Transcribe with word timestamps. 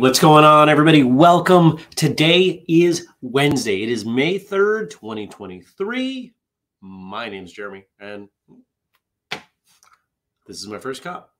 What's 0.00 0.18
going 0.18 0.44
on, 0.44 0.70
everybody? 0.70 1.02
Welcome. 1.02 1.76
Today 1.94 2.64
is 2.66 3.06
Wednesday. 3.20 3.82
It 3.82 3.90
is 3.90 4.06
May 4.06 4.38
3rd, 4.38 4.88
2023. 4.88 6.32
My 6.80 7.28
name's 7.28 7.52
Jeremy, 7.52 7.84
and 8.00 8.30
this 10.46 10.56
is 10.56 10.66
my 10.68 10.78
first 10.78 11.02
cup. 11.02 11.34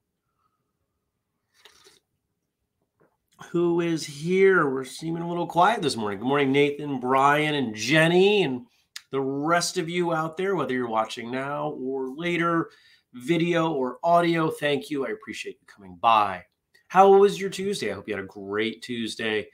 Who 3.51 3.81
is 3.81 4.05
here? 4.05 4.69
We're 4.69 4.85
seeming 4.85 5.23
a 5.23 5.29
little 5.29 5.47
quiet 5.47 5.81
this 5.81 5.97
morning. 5.97 6.19
Good 6.19 6.29
morning, 6.29 6.53
Nathan, 6.53 7.01
Brian, 7.01 7.55
and 7.55 7.75
Jenny, 7.75 8.43
and 8.43 8.67
the 9.11 9.23
rest 9.23 9.79
of 9.79 9.89
you 9.89 10.13
out 10.13 10.37
there, 10.37 10.55
whether 10.55 10.75
you're 10.75 10.87
watching 10.87 11.31
now 11.31 11.71
or 11.71 12.15
later, 12.15 12.69
video 13.15 13.73
or 13.73 13.97
audio. 14.05 14.51
Thank 14.51 14.91
you. 14.91 15.07
I 15.07 15.13
appreciate 15.13 15.57
you 15.63 15.67
coming 15.67 15.97
by. 15.99 16.45
How 16.91 17.09
was 17.09 17.41
your 17.41 17.51
Tuesday? 17.51 17.93
I 17.93 17.95
hope 17.95 18.09
you 18.09 18.17
had 18.17 18.25
a 18.25 18.27
great 18.27 18.83
Tuesday. 18.83 19.47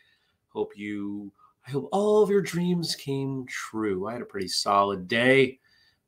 Hope 0.48 0.72
you, 0.74 1.30
I 1.66 1.70
hope 1.70 1.86
all 1.92 2.22
of 2.22 2.30
your 2.30 2.40
dreams 2.40 2.96
came 2.96 3.44
true. 3.46 4.08
I 4.08 4.14
had 4.14 4.22
a 4.22 4.24
pretty 4.24 4.48
solid 4.48 5.06
day. 5.06 5.58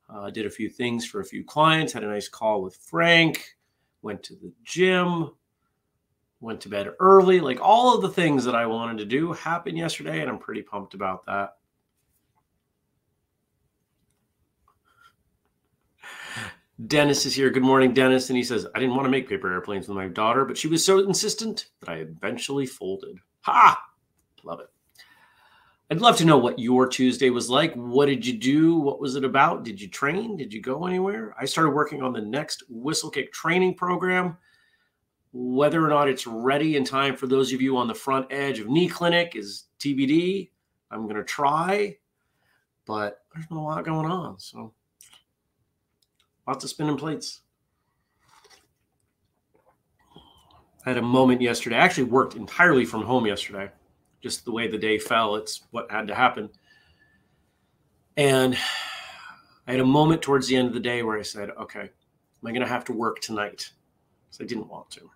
Uh, 0.09 0.31
did 0.31 0.47
a 0.47 0.49
few 0.49 0.67
things 0.67 1.05
for 1.05 1.21
a 1.21 1.23
few 1.23 1.43
clients, 1.43 1.93
had 1.93 2.03
a 2.03 2.07
nice 2.07 2.27
call 2.27 2.63
with 2.63 2.77
Frank, 2.77 3.55
went 4.01 4.23
to 4.23 4.33
the 4.37 4.51
gym, 4.63 5.29
went 6.41 6.61
to 6.61 6.69
bed 6.69 6.89
early. 6.99 7.39
Like 7.39 7.59
all 7.61 7.93
of 7.93 8.01
the 8.01 8.09
things 8.09 8.43
that 8.45 8.55
I 8.55 8.65
wanted 8.65 8.97
to 8.97 9.05
do 9.05 9.31
happened 9.31 9.77
yesterday, 9.77 10.21
and 10.21 10.31
I'm 10.31 10.39
pretty 10.39 10.63
pumped 10.63 10.95
about 10.95 11.27
that. 11.27 11.57
Dennis 16.87 17.25
is 17.25 17.35
here. 17.35 17.49
Good 17.49 17.63
morning, 17.63 17.93
Dennis. 17.93 18.29
And 18.29 18.37
he 18.37 18.43
says, 18.43 18.65
I 18.73 18.79
didn't 18.79 18.95
want 18.95 19.05
to 19.05 19.11
make 19.11 19.27
paper 19.27 19.51
airplanes 19.51 19.87
with 19.87 19.97
my 19.97 20.07
daughter, 20.07 20.45
but 20.45 20.57
she 20.57 20.67
was 20.67 20.85
so 20.85 20.99
insistent 20.99 21.67
that 21.81 21.89
I 21.89 21.95
eventually 21.95 22.65
folded. 22.65 23.17
Ha! 23.41 23.81
Love 24.43 24.61
it. 24.61 24.69
I'd 25.91 25.99
love 25.99 26.15
to 26.17 26.25
know 26.25 26.37
what 26.37 26.59
your 26.59 26.87
Tuesday 26.87 27.31
was 27.31 27.49
like. 27.49 27.73
What 27.73 28.05
did 28.05 28.25
you 28.25 28.37
do? 28.37 28.75
What 28.75 29.01
was 29.01 29.15
it 29.15 29.25
about? 29.25 29.63
Did 29.63 29.81
you 29.81 29.89
train? 29.89 30.37
Did 30.37 30.53
you 30.53 30.61
go 30.61 30.85
anywhere? 30.85 31.35
I 31.37 31.45
started 31.45 31.71
working 31.71 32.01
on 32.01 32.13
the 32.13 32.21
next 32.21 32.63
Whistlekick 32.71 33.31
training 33.33 33.75
program. 33.75 34.37
Whether 35.33 35.83
or 35.83 35.89
not 35.89 36.07
it's 36.07 36.25
ready 36.25 36.77
in 36.77 36.85
time 36.85 37.15
for 37.15 37.27
those 37.27 37.51
of 37.51 37.61
you 37.61 37.75
on 37.75 37.87
the 37.87 37.93
front 37.93 38.27
edge 38.31 38.59
of 38.59 38.69
knee 38.69 38.87
clinic 38.87 39.35
is 39.35 39.65
TBD. 39.79 40.51
I'm 40.91 41.03
going 41.03 41.17
to 41.17 41.23
try, 41.23 41.97
but 42.85 43.19
there's 43.33 43.49
not 43.51 43.59
a 43.59 43.61
lot 43.61 43.85
going 43.85 44.09
on. 44.09 44.39
So 44.39 44.73
Lots 46.49 46.63
of 46.63 46.71
spinning 46.71 46.97
plates. 46.97 47.41
I 50.83 50.89
had 50.89 50.97
a 50.97 51.01
moment 51.03 51.41
yesterday. 51.41 51.75
I 51.75 51.85
actually 51.85 52.05
worked 52.05 52.33
entirely 52.33 52.85
from 52.85 53.03
home 53.03 53.27
yesterday. 53.27 53.69
Just 54.19 54.45
the 54.45 54.51
way 54.51 54.67
the 54.67 54.75
day 54.75 54.97
fell, 54.97 55.35
it's 55.35 55.61
what 55.69 55.91
had 55.91 56.07
to 56.07 56.15
happen. 56.15 56.49
And 58.17 58.57
I 59.67 59.73
had 59.73 59.79
a 59.79 59.85
moment 59.85 60.23
towards 60.23 60.47
the 60.47 60.55
end 60.55 60.69
of 60.69 60.73
the 60.73 60.79
day 60.79 61.03
where 61.03 61.19
I 61.19 61.21
said, 61.21 61.51
okay, 61.51 61.81
am 61.81 62.47
I 62.47 62.49
going 62.49 62.63
to 62.63 62.67
have 62.67 62.85
to 62.85 62.93
work 62.93 63.19
tonight? 63.21 63.69
Because 64.25 64.43
I 64.43 64.47
didn't 64.47 64.69
want 64.69 64.89
to. 64.89 65.07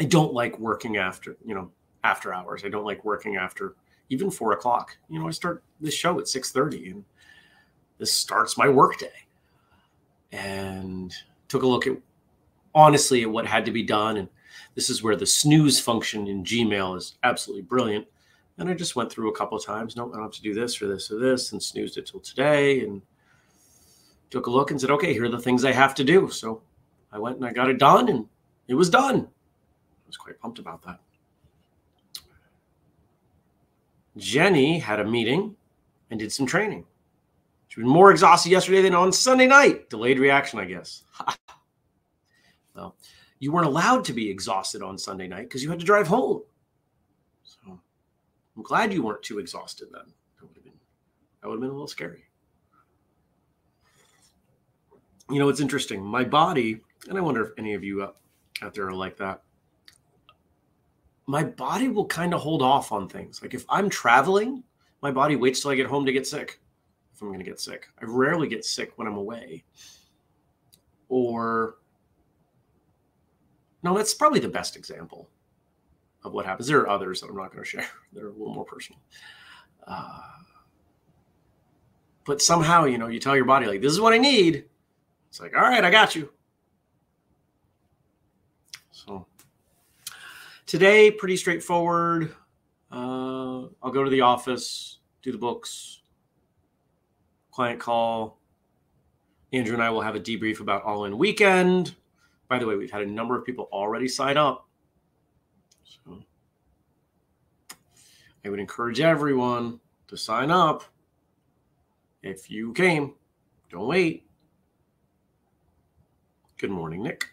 I 0.00 0.04
don't 0.04 0.32
like 0.32 0.58
working 0.58 0.96
after, 0.96 1.36
you 1.44 1.54
know, 1.54 1.70
after 2.02 2.32
hours. 2.32 2.64
I 2.64 2.70
don't 2.70 2.86
like 2.86 3.04
working 3.04 3.36
after 3.36 3.76
even 4.08 4.30
four 4.30 4.52
o'clock. 4.52 4.96
You 5.10 5.18
know, 5.18 5.28
I 5.28 5.32
start 5.32 5.62
this 5.82 5.92
show 5.92 6.18
at 6.18 6.24
6:30 6.28 6.92
and 6.92 7.04
this 7.98 8.10
starts 8.10 8.56
my 8.56 8.70
workday 8.70 9.23
and 10.34 11.14
took 11.48 11.62
a 11.62 11.66
look 11.66 11.86
at 11.86 11.96
honestly 12.74 13.22
at 13.22 13.30
what 13.30 13.46
had 13.46 13.64
to 13.64 13.70
be 13.70 13.84
done. 13.84 14.16
And 14.16 14.28
this 14.74 14.90
is 14.90 15.02
where 15.02 15.16
the 15.16 15.26
snooze 15.26 15.78
function 15.78 16.26
in 16.26 16.44
Gmail 16.44 16.96
is 16.96 17.16
absolutely 17.22 17.62
brilliant. 17.62 18.06
And 18.58 18.68
I 18.68 18.74
just 18.74 18.96
went 18.96 19.10
through 19.10 19.30
a 19.30 19.36
couple 19.36 19.56
of 19.56 19.64
times. 19.64 19.96
Nope, 19.96 20.10
I 20.12 20.16
don't 20.16 20.24
have 20.24 20.32
to 20.32 20.42
do 20.42 20.54
this 20.54 20.82
or 20.82 20.88
this 20.88 21.10
or 21.10 21.18
this, 21.18 21.52
and 21.52 21.62
snoozed 21.62 21.98
it 21.98 22.06
till 22.06 22.20
today. 22.20 22.80
And 22.80 23.00
took 24.30 24.46
a 24.46 24.50
look 24.50 24.70
and 24.70 24.80
said, 24.80 24.90
okay, 24.90 25.12
here 25.12 25.24
are 25.24 25.28
the 25.28 25.40
things 25.40 25.64
I 25.64 25.72
have 25.72 25.94
to 25.96 26.04
do. 26.04 26.28
So 26.30 26.62
I 27.12 27.18
went 27.18 27.36
and 27.36 27.46
I 27.46 27.52
got 27.52 27.70
it 27.70 27.78
done, 27.78 28.08
and 28.08 28.26
it 28.66 28.74
was 28.74 28.90
done. 28.90 29.16
I 29.16 30.06
was 30.06 30.16
quite 30.16 30.38
pumped 30.40 30.58
about 30.58 30.82
that. 30.84 31.00
Jenny 34.16 34.78
had 34.78 35.00
a 35.00 35.04
meeting 35.04 35.56
and 36.10 36.18
did 36.20 36.32
some 36.32 36.46
training. 36.46 36.84
She 37.74 37.80
was 37.80 37.90
more 37.90 38.12
exhausted 38.12 38.52
yesterday 38.52 38.82
than 38.82 38.94
on 38.94 39.10
Sunday 39.10 39.48
night. 39.48 39.90
Delayed 39.90 40.20
reaction, 40.20 40.60
I 40.60 40.64
guess. 40.64 41.02
well, 42.76 42.94
you 43.40 43.50
weren't 43.50 43.66
allowed 43.66 44.04
to 44.04 44.12
be 44.12 44.30
exhausted 44.30 44.80
on 44.80 44.96
Sunday 44.96 45.26
night 45.26 45.48
because 45.48 45.60
you 45.60 45.70
had 45.70 45.80
to 45.80 45.84
drive 45.84 46.06
home. 46.06 46.42
So 47.42 47.80
I'm 48.56 48.62
glad 48.62 48.92
you 48.92 49.02
weren't 49.02 49.24
too 49.24 49.40
exhausted 49.40 49.88
then. 49.92 50.04
That 50.38 50.46
would 50.46 50.54
have 50.54 50.62
been 50.62 50.72
that 51.42 51.48
would 51.48 51.54
have 51.54 51.60
been 51.62 51.70
a 51.70 51.72
little 51.72 51.88
scary. 51.88 52.22
You 55.28 55.40
know, 55.40 55.48
it's 55.48 55.58
interesting. 55.58 56.00
My 56.00 56.22
body, 56.22 56.80
and 57.08 57.18
I 57.18 57.22
wonder 57.22 57.42
if 57.44 57.58
any 57.58 57.74
of 57.74 57.82
you 57.82 58.04
out 58.04 58.14
there 58.72 58.86
are 58.86 58.92
like 58.92 59.16
that. 59.16 59.42
My 61.26 61.42
body 61.42 61.88
will 61.88 62.06
kind 62.06 62.34
of 62.34 62.40
hold 62.40 62.62
off 62.62 62.92
on 62.92 63.08
things. 63.08 63.42
Like 63.42 63.52
if 63.52 63.64
I'm 63.68 63.90
traveling, 63.90 64.62
my 65.02 65.10
body 65.10 65.34
waits 65.34 65.60
till 65.60 65.72
I 65.72 65.74
get 65.74 65.88
home 65.88 66.06
to 66.06 66.12
get 66.12 66.24
sick 66.24 66.60
if 67.14 67.22
I'm 67.22 67.28
going 67.28 67.38
to 67.38 67.44
get 67.44 67.60
sick. 67.60 67.88
I 68.00 68.04
rarely 68.06 68.48
get 68.48 68.64
sick 68.64 68.92
when 68.96 69.06
I'm 69.06 69.16
away. 69.16 69.64
Or, 71.08 71.76
no, 73.82 73.96
that's 73.96 74.14
probably 74.14 74.40
the 74.40 74.48
best 74.48 74.76
example 74.76 75.28
of 76.24 76.32
what 76.32 76.44
happens. 76.44 76.66
There 76.66 76.80
are 76.80 76.88
others 76.88 77.20
that 77.20 77.30
I'm 77.30 77.36
not 77.36 77.52
going 77.52 77.62
to 77.62 77.68
share, 77.68 77.86
they're 78.12 78.28
a 78.28 78.32
little 78.32 78.54
more 78.54 78.64
personal. 78.64 79.00
Uh, 79.86 80.20
but 82.24 82.42
somehow, 82.42 82.84
you 82.84 82.98
know, 82.98 83.08
you 83.08 83.20
tell 83.20 83.36
your 83.36 83.44
body, 83.44 83.66
like, 83.66 83.80
this 83.80 83.92
is 83.92 84.00
what 84.00 84.12
I 84.12 84.18
need. 84.18 84.64
It's 85.28 85.40
like, 85.40 85.54
all 85.54 85.62
right, 85.62 85.84
I 85.84 85.90
got 85.90 86.16
you. 86.16 86.30
So, 88.90 89.26
today, 90.66 91.10
pretty 91.10 91.36
straightforward. 91.36 92.34
Uh, 92.90 93.66
I'll 93.82 93.92
go 93.92 94.02
to 94.02 94.10
the 94.10 94.22
office, 94.22 94.98
do 95.22 95.30
the 95.32 95.38
books, 95.38 96.00
client 97.54 97.78
call. 97.78 98.40
Andrew 99.52 99.74
and 99.74 99.82
I 99.82 99.88
will 99.90 100.00
have 100.00 100.16
a 100.16 100.20
debrief 100.20 100.58
about 100.58 100.82
All 100.82 101.04
In 101.04 101.16
Weekend. 101.16 101.94
By 102.48 102.58
the 102.58 102.66
way, 102.66 102.74
we've 102.74 102.90
had 102.90 103.02
a 103.02 103.06
number 103.06 103.38
of 103.38 103.44
people 103.44 103.68
already 103.72 104.08
sign 104.08 104.36
up. 104.36 104.66
So 105.84 106.18
I 108.44 108.48
would 108.48 108.58
encourage 108.58 109.00
everyone 109.00 109.78
to 110.08 110.16
sign 110.16 110.50
up. 110.50 110.82
If 112.22 112.50
you 112.50 112.72
came, 112.72 113.14
don't 113.70 113.86
wait. 113.86 114.26
Good 116.58 116.70
morning, 116.70 117.04
Nick. 117.04 117.26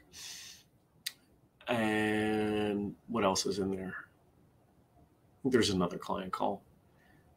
And 1.67 2.93
what 3.07 3.23
else 3.23 3.47
is 3.47 3.57
in 3.57 3.71
there? 3.71 3.95
There's 5.45 5.71
another 5.71 5.97
client 5.97 6.31
call. 6.31 6.61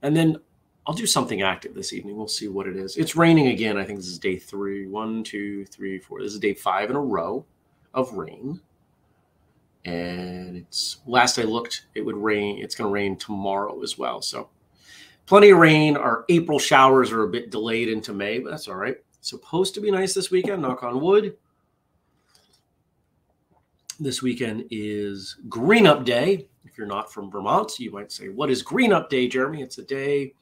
And 0.03 0.15
then 0.15 0.37
I'll 0.87 0.95
do 0.95 1.07
something 1.07 1.43
active 1.43 1.75
this 1.75 1.93
evening. 1.93 2.17
We'll 2.17 2.29
see 2.29 2.49
what 2.49 2.67
it 2.67 2.77
is. 2.77 2.97
It's 2.97 3.17
raining 3.17 3.49
again. 3.49 3.79
I 3.79 3.85
think 3.85 3.99
this 3.99 4.09
is 4.09 4.19
day 4.19 4.37
three. 4.37 4.87
One, 4.87 5.25
two, 5.25 5.65
three, 5.67 5.99
four. 5.99 6.23
This 6.23 6.35
is 6.35 6.39
day 6.39 6.53
five 6.53 6.91
in 6.91 6.97
a 6.97 7.01
row 7.01 7.47
of 7.95 8.13
rain. 8.13 8.61
And 9.87 10.57
it's 10.57 10.99
last 11.07 11.39
I 11.39 11.43
looked, 11.43 11.87
it 11.95 12.03
would 12.03 12.17
rain. 12.17 12.59
It's 12.63 12.75
going 12.75 12.89
to 12.89 12.93
rain 12.93 13.17
tomorrow 13.17 13.83
as 13.83 13.97
well. 13.97 14.21
So 14.21 14.51
plenty 15.27 15.51
of 15.51 15.59
rain. 15.59 15.97
Our 15.97 16.25
April 16.29 16.59
showers 16.59 17.13
are 17.13 17.23
a 17.23 17.29
bit 17.29 17.51
delayed 17.51 17.89
into 17.89 18.13
May, 18.13 18.39
but 18.39 18.51
that's 18.51 18.69
all 18.69 18.77
right. 18.77 18.97
supposed 19.21 19.75
to 19.75 19.81
be 19.81 19.91
nice 19.91 20.13
this 20.13 20.31
weekend, 20.31 20.63
knock 20.63 20.83
on 20.83 21.01
wood. 21.01 21.37
This 24.01 24.23
weekend 24.23 24.67
is 24.71 25.37
Green 25.49 25.87
Up 25.87 26.05
Day. 26.05 26.49
If 26.65 26.77
you're 26.77 26.87
not 26.87 27.13
from 27.13 27.31
Vermont, 27.31 27.79
you 27.79 27.93
might 27.93 28.11
say, 28.11 28.29
What 28.29 28.51
is 28.51 28.61
Green 28.61 28.93
Up 28.93 29.09
Day, 29.09 29.29
Jeremy? 29.29 29.63
It's 29.63 29.79
a 29.79 29.85
day 29.85 30.35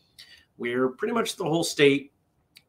where 0.56 0.88
pretty 0.88 1.14
much 1.14 1.36
the 1.36 1.44
whole 1.44 1.64
state 1.64 2.12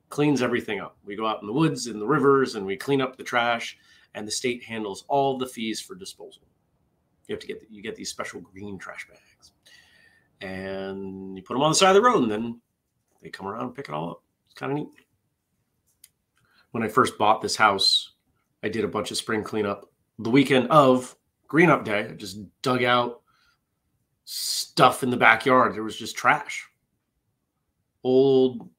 cleans 0.10 0.42
everything 0.42 0.80
up. 0.80 0.98
We 1.04 1.16
go 1.16 1.26
out 1.26 1.42
in 1.42 1.48
the 1.48 1.54
woods, 1.54 1.88
in 1.88 2.00
the 2.00 2.06
rivers, 2.06 2.56
and 2.56 2.66
we 2.66 2.78
clean 2.78 3.02
up 3.02 3.18
the 3.18 3.24
trash, 3.24 3.78
and 4.14 4.28
the 4.28 4.32
state 4.32 4.64
handles 4.64 5.06
all 5.08 5.38
the 5.38 5.48
fees 5.48 5.82
for 5.82 5.96
disposal. 5.96 6.44
You 7.28 7.34
have 7.34 7.42
to 7.42 7.48
get 7.48 7.64
you 7.70 7.82
get 7.82 7.96
these 7.96 8.10
special 8.10 8.42
green 8.42 8.78
trash 8.78 9.08
bags, 9.08 9.54
and 10.42 11.36
you 11.36 11.42
put 11.42 11.54
them 11.56 11.64
on 11.64 11.72
the 11.72 11.76
side 11.76 11.90
of 11.90 11.96
the 11.96 12.08
road, 12.08 12.24
and 12.24 12.32
then 12.32 12.62
they 13.22 13.30
come 13.30 13.48
around 13.48 13.64
and 13.64 13.76
pick 13.76 13.90
it 13.90 13.96
all 13.96 14.12
up. 14.12 14.24
It's 14.46 14.54
kind 14.54 14.72
of 14.72 14.78
neat. 14.78 14.90
When 16.72 16.84
I 16.84 16.90
first 16.90 17.18
bought 17.18 17.42
this 17.42 17.56
house, 17.56 18.14
I 18.62 18.70
did 18.70 18.84
a 18.84 18.90
bunch 18.90 19.10
of 19.10 19.18
spring 19.18 19.44
cleanup 19.44 19.92
the 20.20 20.30
weekend 20.30 20.68
of 20.70 21.16
Green 21.48 21.70
Up 21.70 21.86
Day. 21.86 22.08
I 22.10 22.14
just 22.14 22.40
dug 22.62 22.84
out 22.84 23.22
stuff 24.26 25.02
in 25.02 25.10
the 25.10 25.18
backyard. 25.18 25.74
There 25.74 25.84
was 25.84 25.98
just 25.98 26.16
trash 26.16 26.68
old 28.04 28.70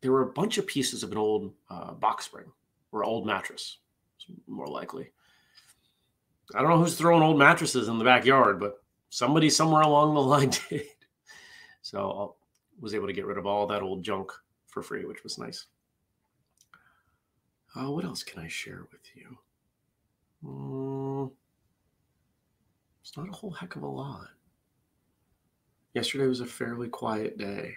there 0.00 0.12
were 0.12 0.22
a 0.22 0.32
bunch 0.32 0.58
of 0.58 0.66
pieces 0.66 1.02
of 1.02 1.12
an 1.12 1.18
old 1.18 1.52
uh, 1.70 1.92
box 1.92 2.26
spring 2.26 2.46
or 2.92 3.04
old 3.04 3.26
mattress 3.26 3.78
more 4.46 4.66
likely 4.66 5.10
I 6.54 6.60
don't 6.60 6.70
know 6.70 6.78
who's 6.78 6.96
throwing 6.96 7.22
old 7.22 7.38
mattresses 7.38 7.88
in 7.88 7.98
the 7.98 8.04
backyard, 8.04 8.60
but 8.60 8.82
somebody 9.08 9.48
somewhere 9.48 9.82
along 9.82 10.14
the 10.14 10.20
line 10.20 10.50
did. 10.68 10.82
So 11.82 12.36
I 12.80 12.82
was 12.82 12.94
able 12.94 13.06
to 13.06 13.12
get 13.12 13.26
rid 13.26 13.38
of 13.38 13.46
all 13.46 13.66
that 13.68 13.82
old 13.82 14.02
junk 14.02 14.32
for 14.66 14.82
free, 14.82 15.04
which 15.04 15.22
was 15.22 15.38
nice. 15.38 15.66
Uh, 17.76 17.90
what 17.90 18.04
else 18.04 18.22
can 18.22 18.42
I 18.42 18.48
share 18.48 18.86
with 18.92 19.00
you? 19.14 19.38
Mm, 20.44 21.30
it's 23.02 23.16
not 23.16 23.28
a 23.28 23.32
whole 23.32 23.50
heck 23.50 23.76
of 23.76 23.82
a 23.82 23.86
lot. 23.86 24.28
Yesterday 25.94 26.26
was 26.26 26.40
a 26.40 26.46
fairly 26.46 26.88
quiet 26.88 27.38
day. 27.38 27.76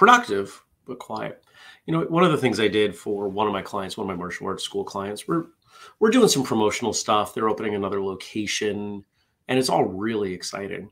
Productive, 0.00 0.64
but 0.86 0.98
quiet. 0.98 1.44
You 1.84 1.92
know, 1.92 2.06
one 2.06 2.24
of 2.24 2.32
the 2.32 2.38
things 2.38 2.58
I 2.58 2.68
did 2.68 2.96
for 2.96 3.28
one 3.28 3.46
of 3.46 3.52
my 3.52 3.60
clients, 3.60 3.98
one 3.98 4.08
of 4.08 4.08
my 4.08 4.18
martial 4.18 4.46
arts 4.46 4.64
school 4.64 4.82
clients, 4.82 5.28
we're 5.28 5.48
we're 5.98 6.08
doing 6.08 6.26
some 6.26 6.42
promotional 6.42 6.94
stuff. 6.94 7.34
They're 7.34 7.50
opening 7.50 7.74
another 7.74 8.02
location, 8.02 9.04
and 9.46 9.58
it's 9.58 9.68
all 9.68 9.84
really 9.84 10.32
exciting. 10.32 10.90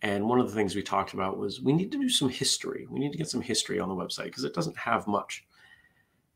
And 0.00 0.26
one 0.26 0.40
of 0.40 0.48
the 0.48 0.54
things 0.54 0.74
we 0.74 0.82
talked 0.82 1.12
about 1.12 1.36
was 1.36 1.60
we 1.60 1.74
need 1.74 1.92
to 1.92 1.98
do 1.98 2.08
some 2.08 2.30
history. 2.30 2.86
We 2.88 2.98
need 2.98 3.12
to 3.12 3.18
get 3.18 3.28
some 3.28 3.42
history 3.42 3.78
on 3.78 3.90
the 3.90 3.94
website 3.94 4.24
because 4.24 4.44
it 4.44 4.54
doesn't 4.54 4.78
have 4.78 5.06
much. 5.06 5.44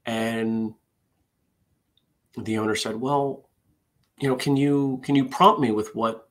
And 0.05 0.75
the 2.37 2.59
owner 2.59 2.77
said, 2.77 3.01
"Well, 3.01 3.49
you 4.21 4.29
know, 4.29 4.37
can 4.37 4.59
you 4.59 5.01
can 5.03 5.15
you 5.15 5.25
prompt 5.25 5.59
me 5.59 5.71
with 5.71 5.95
what 5.95 6.28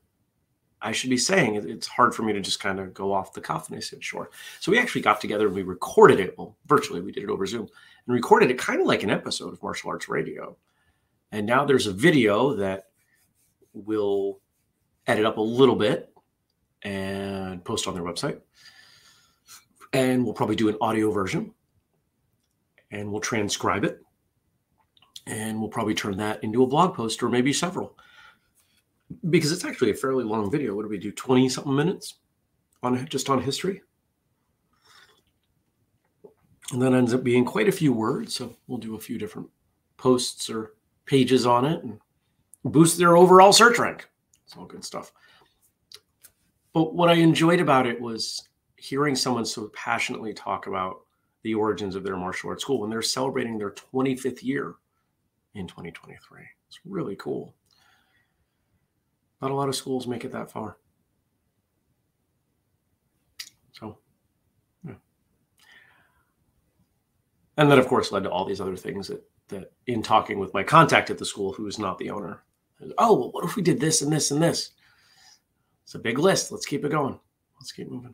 I 0.82 0.92
should 0.92 1.10
be 1.10 1.18
saying. 1.18 1.56
It's 1.56 1.88
hard 1.88 2.14
for 2.14 2.24
me 2.24 2.34
to 2.34 2.40
just 2.40 2.60
kind 2.60 2.80
of 2.80 2.94
go 2.94 3.12
off 3.12 3.34
the 3.34 3.42
cuff. 3.42 3.70
And 3.70 3.78
I 3.78 3.82
said, 3.82 4.04
sure. 4.04 4.30
So 4.60 4.72
we 4.72 4.78
actually 4.78 5.02
got 5.02 5.20
together 5.20 5.48
and 5.48 5.56
we 5.56 5.64
recorded 5.64 6.20
it. 6.20 6.38
Well, 6.38 6.56
virtually, 6.68 7.02
we 7.02 7.12
did 7.12 7.24
it 7.24 7.30
over 7.30 7.46
Zoom 7.46 7.68
and 8.08 8.14
recorded 8.14 8.52
it 8.52 8.60
kind 8.60 8.82
of 8.82 8.88
like 8.88 9.04
an 9.04 9.10
episode 9.10 9.54
of 9.54 9.64
Martial 9.64 9.90
Arts 9.90 10.08
Radio. 10.08 10.56
And 11.32 11.46
now 11.46 11.66
there's 11.66 11.88
a 11.88 11.94
video 11.94 12.56
that 12.56 12.86
we'll 13.74 14.40
edit 15.08 15.26
up 15.26 15.38
a 15.38 15.42
little 15.42 15.76
bit 15.76 16.14
and 16.84 17.64
post 17.66 17.88
on 17.88 17.96
their 17.96 18.04
website. 18.04 18.40
And 19.94 20.24
we'll 20.24 20.34
probably 20.34 20.56
do 20.56 20.70
an 20.70 20.78
audio 20.80 21.12
version 21.12 21.54
and 22.92 23.12
we'll 23.12 23.22
transcribe 23.22 23.84
it. 23.84 24.00
And 25.26 25.60
we'll 25.60 25.70
probably 25.70 25.96
turn 25.96 26.18
that 26.18 26.44
into 26.44 26.64
a 26.64 26.68
blog 26.68 26.96
post 26.96 27.22
or 27.24 27.30
maybe 27.30 27.52
several 27.52 27.98
because 29.30 29.52
it's 29.52 29.66
actually 29.66 29.92
a 29.92 29.96
fairly 29.96 30.24
long 30.24 30.52
video. 30.52 30.76
What 30.76 30.84
do 30.84 30.90
we 30.90 30.98
do? 30.98 31.12
20 31.12 31.50
something 31.50 31.76
minutes 31.76 32.16
on 32.84 33.06
just 33.08 33.30
on 33.30 33.42
history. 33.42 33.82
And 36.72 36.82
that 36.82 36.94
ends 36.94 37.14
up 37.14 37.24
being 37.24 37.46
quite 37.46 37.70
a 37.70 37.72
few 37.72 37.94
words. 37.94 38.36
So 38.36 38.56
we'll 38.68 38.78
do 38.78 38.96
a 38.96 39.00
few 39.00 39.18
different 39.18 39.50
posts 39.96 40.50
or 40.50 40.74
pages 41.06 41.46
on 41.46 41.66
it 41.66 41.84
and 41.84 42.00
boost 42.66 42.98
their 42.98 43.16
overall 43.16 43.54
search 43.54 43.80
rank. 43.80 44.08
It's 44.46 44.56
all 44.56 44.66
good 44.66 44.84
stuff. 44.84 45.12
But 46.74 46.94
what 46.94 47.10
I 47.10 47.14
enjoyed 47.14 47.60
about 47.60 47.88
it 47.88 48.00
was 48.00 48.50
hearing 48.76 49.16
someone 49.16 49.46
so 49.46 49.72
passionately 49.74 50.34
talk 50.34 50.68
about 50.68 51.02
the 51.44 51.56
origins 51.56 51.96
of 51.96 52.04
their 52.04 52.18
martial 52.18 52.50
arts 52.50 52.64
school 52.64 52.82
when 52.82 52.90
they're 52.90 53.02
celebrating 53.02 53.58
their 53.58 53.72
25th 53.72 54.44
year 54.44 54.76
in 55.56 55.68
2023. 55.68 56.42
It's 56.68 56.80
really 56.86 57.16
cool. 57.16 57.56
Not 59.42 59.52
a 59.52 59.56
lot 59.56 59.70
of 59.70 59.76
schools 59.76 60.08
make 60.08 60.26
it 60.26 60.32
that 60.32 60.52
far. 60.52 60.78
So, 63.72 64.00
yeah. 64.86 64.96
And 67.58 67.70
that, 67.72 67.80
of 67.80 67.88
course, 67.88 68.12
led 68.12 68.24
to 68.24 68.32
all 68.32 68.46
these 68.46 68.62
other 68.62 68.76
things 68.76 69.08
that, 69.08 69.24
that 69.50 69.72
in 69.86 70.02
talking 70.02 70.40
with 70.40 70.54
my 70.54 70.64
contact 70.64 71.10
at 71.10 71.18
the 71.18 71.26
school, 71.26 71.54
who 71.54 71.68
is 71.68 71.78
not 71.78 71.98
the 72.00 72.10
owner, 72.10 72.44
oh, 72.98 73.14
well, 73.14 73.32
what 73.32 73.46
if 73.46 73.56
we 73.56 73.62
did 73.62 73.80
this 73.80 74.02
and 74.02 74.12
this 74.12 74.32
and 74.32 74.42
this? 74.42 74.72
It's 75.84 75.96
a 75.96 76.00
big 76.00 76.20
list. 76.20 76.52
Let's 76.52 76.66
keep 76.66 76.84
it 76.84 76.92
going. 76.92 77.20
Let's 77.60 77.72
keep 77.72 77.90
moving. 77.90 78.14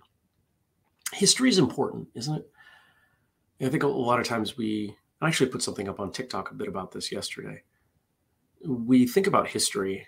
History 1.14 1.50
is 1.50 1.58
important, 1.58 2.08
isn't 2.16 2.36
it? 2.36 2.50
I 3.62 3.70
think 3.70 3.84
a 3.84 3.88
lot 3.88 4.20
of 4.20 4.28
times 4.28 4.58
we 4.58 4.96
I 5.22 5.28
actually 5.28 5.50
put 5.50 5.62
something 5.62 5.88
up 5.88 6.00
on 6.02 6.12
TikTok 6.12 6.52
a 6.52 6.56
bit 6.56 6.68
about 6.68 6.92
this 6.92 7.12
yesterday. 7.12 7.64
We 8.66 9.08
think 9.08 9.28
about 9.28 9.48
history 9.48 10.06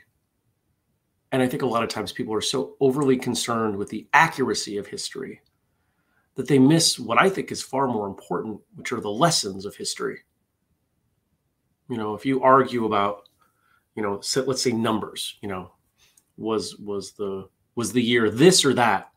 and 1.35 1.43
I 1.43 1.49
think 1.49 1.63
a 1.63 1.67
lot 1.67 1.83
of 1.83 1.89
times 1.89 2.13
people 2.13 2.33
are 2.33 2.39
so 2.39 2.77
overly 2.79 3.17
concerned 3.17 3.75
with 3.75 3.89
the 3.89 4.07
accuracy 4.13 4.77
of 4.77 4.87
history 4.87 5.41
that 6.35 6.47
they 6.47 6.57
miss 6.57 6.97
what 6.97 7.17
I 7.17 7.29
think 7.29 7.51
is 7.51 7.61
far 7.61 7.89
more 7.89 8.07
important, 8.07 8.61
which 8.75 8.93
are 8.93 9.01
the 9.01 9.11
lessons 9.11 9.65
of 9.65 9.75
history. 9.75 10.19
You 11.89 11.97
know, 11.97 12.15
if 12.15 12.25
you 12.25 12.41
argue 12.41 12.85
about, 12.85 13.27
you 13.95 14.01
know, 14.01 14.21
let's 14.45 14.61
say 14.61 14.71
numbers, 14.71 15.37
you 15.41 15.49
know, 15.49 15.73
was 16.37 16.77
was 16.77 17.11
the 17.11 17.49
was 17.75 17.91
the 17.91 18.01
year 18.01 18.29
this 18.29 18.63
or 18.63 18.73
that? 18.75 19.11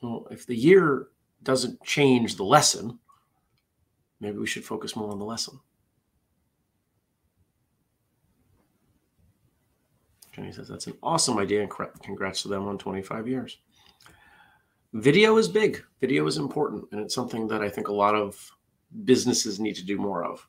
Well, 0.00 0.28
if 0.30 0.46
the 0.46 0.54
year 0.54 1.08
doesn't 1.42 1.82
change 1.82 2.36
the 2.36 2.44
lesson, 2.44 3.00
maybe 4.20 4.38
we 4.38 4.46
should 4.46 4.64
focus 4.64 4.94
more 4.94 5.10
on 5.10 5.18
the 5.18 5.24
lesson. 5.24 5.58
Jenny 10.38 10.52
says, 10.52 10.68
that's 10.68 10.86
an 10.86 10.96
awesome 11.02 11.36
idea 11.38 11.62
and 11.62 11.70
congrats 12.00 12.42
to 12.42 12.48
them 12.48 12.68
on 12.68 12.78
25 12.78 13.26
years. 13.26 13.58
Video 14.92 15.36
is 15.36 15.48
big. 15.48 15.82
Video 16.00 16.24
is 16.28 16.36
important. 16.36 16.84
And 16.92 17.00
it's 17.00 17.14
something 17.14 17.48
that 17.48 17.60
I 17.60 17.68
think 17.68 17.88
a 17.88 17.92
lot 17.92 18.14
of 18.14 18.52
businesses 19.04 19.58
need 19.58 19.74
to 19.74 19.84
do 19.84 19.98
more 19.98 20.24
of. 20.24 20.46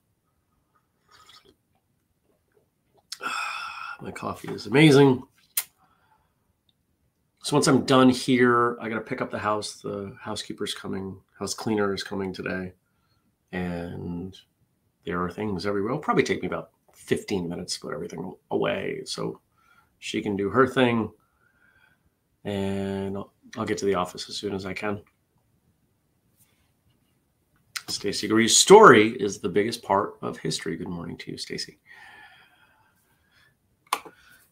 My 4.02 4.12
coffee 4.12 4.54
is 4.54 4.68
amazing. 4.68 5.24
So 7.42 7.56
once 7.56 7.66
I'm 7.68 7.84
done 7.84 8.10
here, 8.10 8.78
I 8.80 8.90
got 8.90 8.96
to 8.96 9.02
pick 9.02 9.22
up 9.22 9.32
the 9.32 9.40
house. 9.40 9.82
The 9.82 10.16
housekeeper's 10.22 10.76
coming, 10.76 11.20
house 11.40 11.56
cleaner 11.56 11.96
is 11.96 12.04
coming 12.04 12.32
today. 12.32 12.74
And 13.52 14.38
there 15.04 15.24
are 15.24 15.32
things 15.32 15.66
everywhere. 15.66 15.94
It'll 15.94 16.02
probably 16.04 16.24
take 16.24 16.44
me 16.44 16.48
about 16.48 16.70
15 16.94 17.50
minutes 17.50 17.74
to 17.74 17.80
put 17.80 17.94
everything 17.94 18.36
away. 18.52 19.02
So 19.06 19.42
she 20.00 20.22
can 20.22 20.36
do 20.36 20.50
her 20.50 20.68
thing, 20.68 21.12
and 22.44 23.18
I'll, 23.18 23.34
I'll 23.58 23.66
get 23.66 23.78
to 23.80 23.86
the 23.86 23.96
office 23.96 24.30
as 24.30 24.38
soon 24.38 24.54
as 24.56 24.66
I 24.66 24.74
can. 24.74 25.02
Stacy 27.88 28.28
agrees. 28.28 28.56
Story 28.56 29.10
is 29.20 29.40
the 29.40 29.50
biggest 29.50 29.84
part 29.84 30.16
of 30.22 30.38
history. 30.38 30.78
Good 30.78 30.90
morning 30.90 31.18
to 31.18 31.32
you, 31.32 31.38
Stacy. 31.38 31.80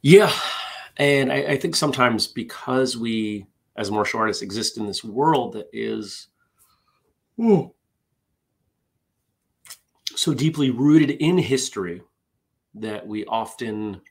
Yeah, 0.01 0.31
and 0.97 1.31
I, 1.31 1.37
I, 1.37 1.57
think 1.57 1.75
sometimes 1.75 2.27
because 2.27 2.97
we, 2.97 3.45
as 3.75 3.91
martial 3.91 4.19
artists, 4.19 4.43
exist 4.43 4.77
in 4.77 4.85
this 4.85 5.03
world 5.03 5.53
that 5.53 5.67
is 5.73 6.27
ooh, 7.39 7.73
so 10.15 10.33
deeply 10.33 10.69
rooted 10.69 11.11
in 11.11 11.37
history 11.37 12.01
that 12.75 13.05
we 13.05 13.25
often 13.25 14.01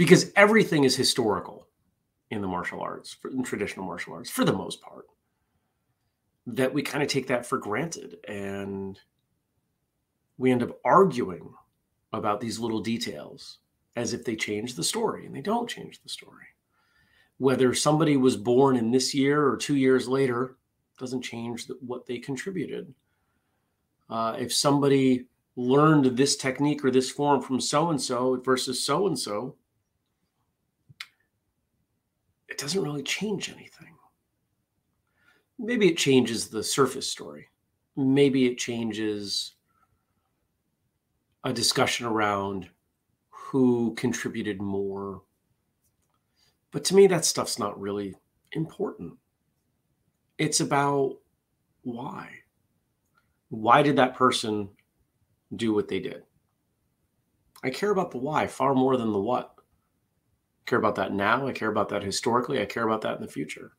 because 0.00 0.32
everything 0.34 0.84
is 0.84 0.96
historical 0.96 1.68
in 2.30 2.40
the 2.40 2.48
martial 2.48 2.80
arts, 2.80 3.18
in 3.30 3.42
traditional 3.42 3.84
martial 3.84 4.14
arts, 4.14 4.30
for 4.30 4.46
the 4.46 4.52
most 4.52 4.80
part. 4.80 5.04
That 6.46 6.72
we 6.72 6.80
kind 6.80 7.02
of 7.02 7.10
take 7.10 7.26
that 7.26 7.44
for 7.44 7.58
granted, 7.58 8.16
and 8.26 8.98
we 10.38 10.50
end 10.50 10.62
up 10.62 10.78
arguing 10.86 11.52
about 12.14 12.40
these 12.40 12.58
little 12.58 12.80
details 12.80 13.58
as 13.94 14.14
if 14.14 14.24
they 14.24 14.36
change 14.36 14.74
the 14.74 14.82
story, 14.82 15.26
and 15.26 15.36
they 15.36 15.42
don't 15.42 15.68
change 15.68 16.02
the 16.02 16.08
story. 16.08 16.46
Whether 17.36 17.74
somebody 17.74 18.16
was 18.16 18.38
born 18.38 18.76
in 18.76 18.90
this 18.90 19.14
year 19.14 19.46
or 19.46 19.58
two 19.58 19.76
years 19.76 20.08
later 20.08 20.56
doesn't 20.98 21.20
change 21.20 21.66
what 21.82 22.06
they 22.06 22.16
contributed. 22.16 22.94
Uh, 24.08 24.34
if 24.38 24.50
somebody 24.50 25.26
learned 25.56 26.16
this 26.16 26.36
technique 26.36 26.82
or 26.86 26.90
this 26.90 27.10
form 27.10 27.42
from 27.42 27.60
so 27.60 27.90
and 27.90 28.00
so 28.00 28.40
versus 28.42 28.82
so 28.82 29.06
and 29.06 29.18
so, 29.18 29.56
it 32.49 32.49
doesn't 32.60 32.82
really 32.82 33.02
change 33.02 33.48
anything. 33.48 33.94
Maybe 35.58 35.88
it 35.88 35.96
changes 35.96 36.48
the 36.48 36.62
surface 36.62 37.10
story. 37.10 37.48
Maybe 37.96 38.46
it 38.46 38.58
changes 38.58 39.54
a 41.44 41.52
discussion 41.52 42.06
around 42.06 42.68
who 43.30 43.94
contributed 43.94 44.60
more. 44.60 45.22
But 46.70 46.84
to 46.84 46.94
me, 46.94 47.06
that 47.08 47.24
stuff's 47.24 47.58
not 47.58 47.80
really 47.80 48.14
important. 48.52 49.14
It's 50.38 50.60
about 50.60 51.16
why. 51.82 52.30
Why 53.48 53.82
did 53.82 53.96
that 53.96 54.14
person 54.14 54.68
do 55.56 55.74
what 55.74 55.88
they 55.88 56.00
did? 56.00 56.22
I 57.62 57.70
care 57.70 57.90
about 57.90 58.10
the 58.10 58.18
why 58.18 58.46
far 58.46 58.74
more 58.74 58.96
than 58.96 59.12
the 59.12 59.20
what 59.20 59.59
care 60.70 60.78
about 60.78 60.94
that 60.94 61.12
now. 61.12 61.46
I 61.48 61.52
care 61.52 61.68
about 61.70 61.88
that 61.88 62.04
historically. 62.04 62.62
I 62.62 62.64
care 62.64 62.86
about 62.86 63.00
that 63.02 63.16
in 63.16 63.22
the 63.22 63.28
future. 63.28 63.72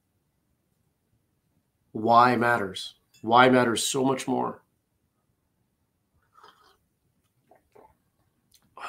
Why 1.93 2.35
matters. 2.35 2.95
Why 3.21 3.49
matters 3.49 3.85
so 3.85 4.03
much 4.03 4.27
more. 4.27 4.61
I 8.77 8.81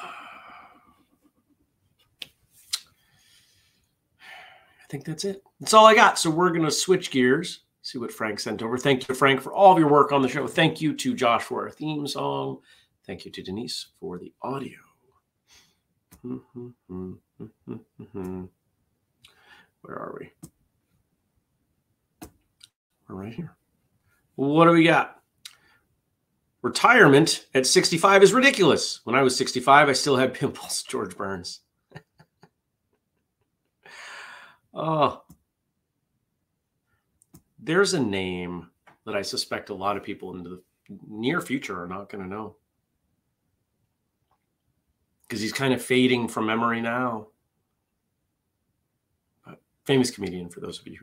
think 4.89 5.05
that's 5.05 5.23
it. 5.23 5.41
That's 5.61 5.73
all 5.73 5.85
I 5.85 5.95
got. 5.95 6.19
So 6.19 6.29
we're 6.29 6.49
going 6.49 6.65
to 6.65 6.71
switch 6.71 7.09
gears, 7.09 7.61
see 7.83 7.99
what 7.99 8.11
Frank 8.11 8.41
sent 8.41 8.61
over. 8.61 8.77
Thank 8.77 9.07
you, 9.07 9.15
Frank, 9.15 9.41
for 9.41 9.53
all 9.53 9.71
of 9.71 9.79
your 9.79 9.89
work 9.89 10.11
on 10.11 10.21
the 10.21 10.27
show. 10.27 10.45
Thank 10.45 10.81
you 10.81 10.93
to 10.93 11.13
Josh 11.13 11.43
for 11.43 11.63
our 11.63 11.71
theme 11.71 12.05
song. 12.05 12.59
Thank 13.07 13.23
you 13.23 13.31
to 13.31 13.41
Denise 13.41 13.87
for 13.99 14.17
the 14.17 14.33
audio. 14.41 14.79
Mm-hmm. 16.25 17.13
Where 19.81 19.95
are 19.95 20.17
we? 20.19 20.29
We're 23.07 23.15
right 23.15 23.33
here. 23.33 23.55
What 24.35 24.65
do 24.65 24.71
we 24.71 24.83
got? 24.83 25.21
Retirement 26.61 27.45
at 27.53 27.67
65 27.67 28.23
is 28.23 28.33
ridiculous. 28.33 29.01
When 29.03 29.15
I 29.15 29.21
was 29.21 29.35
65, 29.35 29.89
I 29.89 29.93
still 29.93 30.15
had 30.15 30.33
pimples. 30.39 30.83
George 30.83 31.15
Burns. 31.17 31.59
oh, 34.73 35.21
there's 37.59 37.93
a 37.93 37.99
name 37.99 38.69
that 39.05 39.15
I 39.15 39.21
suspect 39.21 39.69
a 39.69 39.75
lot 39.75 39.97
of 39.97 40.03
people 40.03 40.35
in 40.35 40.43
the 40.43 40.61
near 41.07 41.41
future 41.41 41.81
are 41.81 41.87
not 41.87 42.09
going 42.09 42.23
to 42.23 42.29
know 42.29 42.55
because 45.27 45.41
he's 45.41 45.53
kind 45.53 45.73
of 45.73 45.81
fading 45.81 46.27
from 46.27 46.45
memory 46.45 46.79
now. 46.81 47.27
Famous 49.85 50.11
comedian, 50.11 50.49
for 50.49 50.61
those 50.61 50.79
of 50.79 50.87
you 50.87 50.97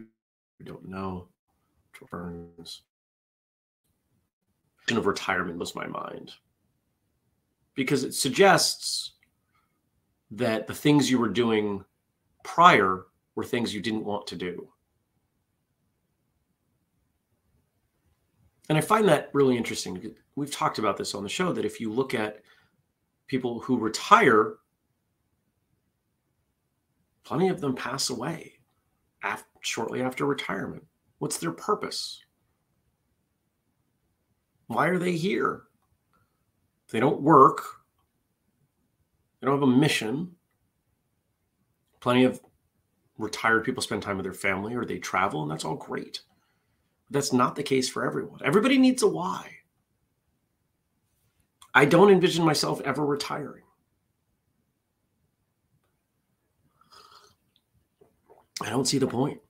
who 0.58 0.64
don't 0.64 0.88
know, 0.88 1.28
George 1.98 2.10
Burns. 2.10 2.82
Of 4.90 5.06
retirement 5.06 5.56
was 5.56 5.76
my 5.76 5.86
mind 5.86 6.32
because 7.76 8.02
it 8.02 8.12
suggests 8.12 9.12
that 10.32 10.66
the 10.66 10.74
things 10.74 11.08
you 11.08 11.16
were 11.16 11.28
doing 11.28 11.84
prior 12.42 13.04
were 13.36 13.44
things 13.44 13.72
you 13.72 13.80
didn't 13.80 14.04
want 14.04 14.26
to 14.26 14.34
do. 14.34 14.68
And 18.68 18.76
I 18.76 18.80
find 18.80 19.08
that 19.08 19.30
really 19.32 19.56
interesting. 19.56 20.12
We've 20.34 20.50
talked 20.50 20.80
about 20.80 20.96
this 20.96 21.14
on 21.14 21.22
the 21.22 21.28
show 21.28 21.52
that 21.52 21.64
if 21.64 21.80
you 21.80 21.92
look 21.92 22.12
at 22.12 22.42
people 23.28 23.60
who 23.60 23.78
retire, 23.78 24.56
plenty 27.22 27.48
of 27.48 27.60
them 27.60 27.76
pass 27.76 28.10
away 28.10 28.54
after, 29.22 29.48
shortly 29.60 30.02
after 30.02 30.26
retirement. 30.26 30.84
What's 31.18 31.38
their 31.38 31.52
purpose? 31.52 32.22
Why 34.66 34.86
are 34.86 34.98
they 34.98 35.12
here? 35.12 35.62
They 36.90 37.00
don't 37.00 37.20
work. 37.20 37.62
They 39.40 39.46
don't 39.46 39.60
have 39.60 39.68
a 39.68 39.72
mission. 39.72 40.32
Plenty 42.00 42.24
of 42.24 42.40
retired 43.18 43.64
people 43.64 43.82
spend 43.82 44.02
time 44.02 44.16
with 44.16 44.24
their 44.24 44.32
family 44.32 44.74
or 44.74 44.84
they 44.84 44.98
travel, 44.98 45.42
and 45.42 45.50
that's 45.50 45.64
all 45.64 45.76
great. 45.76 46.20
That's 47.10 47.32
not 47.32 47.56
the 47.56 47.62
case 47.62 47.88
for 47.88 48.06
everyone. 48.06 48.40
Everybody 48.44 48.78
needs 48.78 49.02
a 49.02 49.08
why. 49.08 49.56
I 51.74 51.84
don't 51.84 52.10
envision 52.10 52.44
myself 52.44 52.80
ever 52.82 53.04
retiring. 53.04 53.64
I 58.60 58.70
don't 58.70 58.86
see 58.86 58.98
the 58.98 59.06
point. 59.06 59.40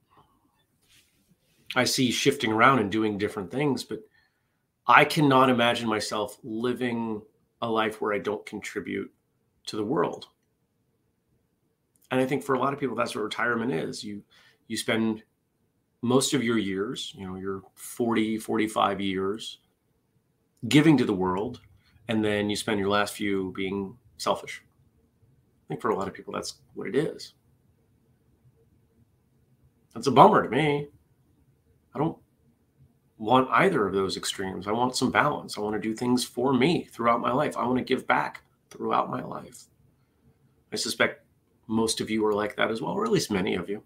I 1.74 1.84
see 1.84 2.10
shifting 2.10 2.52
around 2.52 2.80
and 2.80 2.90
doing 2.90 3.18
different 3.18 3.50
things, 3.50 3.84
but 3.84 4.00
I 4.86 5.04
cannot 5.04 5.50
imagine 5.50 5.88
myself 5.88 6.38
living 6.42 7.22
a 7.62 7.70
life 7.70 8.00
where 8.00 8.12
I 8.12 8.18
don't 8.18 8.44
contribute 8.46 9.12
to 9.66 9.76
the 9.76 9.84
world. 9.84 10.26
And 12.10 12.20
I 12.20 12.26
think 12.26 12.42
for 12.42 12.54
a 12.54 12.58
lot 12.58 12.72
of 12.72 12.80
people, 12.80 12.96
that's 12.96 13.14
what 13.14 13.22
retirement 13.22 13.72
is. 13.72 14.02
You 14.02 14.22
you 14.66 14.76
spend 14.76 15.22
most 16.02 16.34
of 16.34 16.42
your 16.42 16.58
years, 16.58 17.12
you 17.16 17.26
know, 17.26 17.36
your 17.36 17.62
40, 17.74 18.38
45 18.38 19.00
years 19.00 19.58
giving 20.68 20.96
to 20.96 21.04
the 21.04 21.14
world, 21.14 21.60
and 22.08 22.24
then 22.24 22.50
you 22.50 22.56
spend 22.56 22.78
your 22.78 22.88
last 22.88 23.14
few 23.14 23.52
being 23.54 23.96
selfish. 24.16 24.62
I 24.62 25.68
think 25.68 25.80
for 25.80 25.90
a 25.90 25.96
lot 25.96 26.08
of 26.08 26.14
people, 26.14 26.32
that's 26.32 26.54
what 26.74 26.88
it 26.88 26.96
is. 26.96 27.34
That's 29.94 30.06
a 30.06 30.12
bummer 30.12 30.42
to 30.42 30.48
me. 30.48 30.88
I 31.94 31.98
don't 31.98 32.16
want 33.18 33.48
either 33.50 33.86
of 33.86 33.92
those 33.92 34.16
extremes. 34.16 34.66
I 34.66 34.72
want 34.72 34.96
some 34.96 35.10
balance. 35.10 35.58
I 35.58 35.60
want 35.60 35.74
to 35.74 35.80
do 35.80 35.94
things 35.94 36.24
for 36.24 36.54
me 36.54 36.84
throughout 36.84 37.20
my 37.20 37.32
life. 37.32 37.56
I 37.56 37.66
want 37.66 37.78
to 37.78 37.84
give 37.84 38.06
back 38.06 38.42
throughout 38.70 39.10
my 39.10 39.22
life. 39.22 39.64
I 40.72 40.76
suspect 40.76 41.24
most 41.66 42.00
of 42.00 42.08
you 42.10 42.24
are 42.26 42.32
like 42.32 42.56
that 42.56 42.70
as 42.70 42.80
well, 42.80 42.92
or 42.92 43.04
at 43.04 43.12
least 43.12 43.30
many 43.30 43.54
of 43.54 43.68
you. 43.68 43.82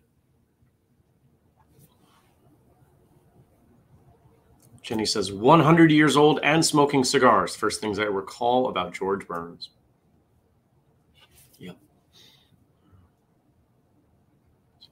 Jenny 4.83 5.07
says 5.07 5.33
100 5.33 5.91
years 5.91 6.15
old 6.15 6.41
and 6.43 6.65
smoking 6.65 7.05
cigars. 7.05 7.57
First 7.57 7.81
things 7.81 7.99
I 7.99 8.05
recall 8.05 8.69
about 8.69 8.93
George 8.93 9.27
Burns. 9.27 9.71
Yep. 11.59 11.77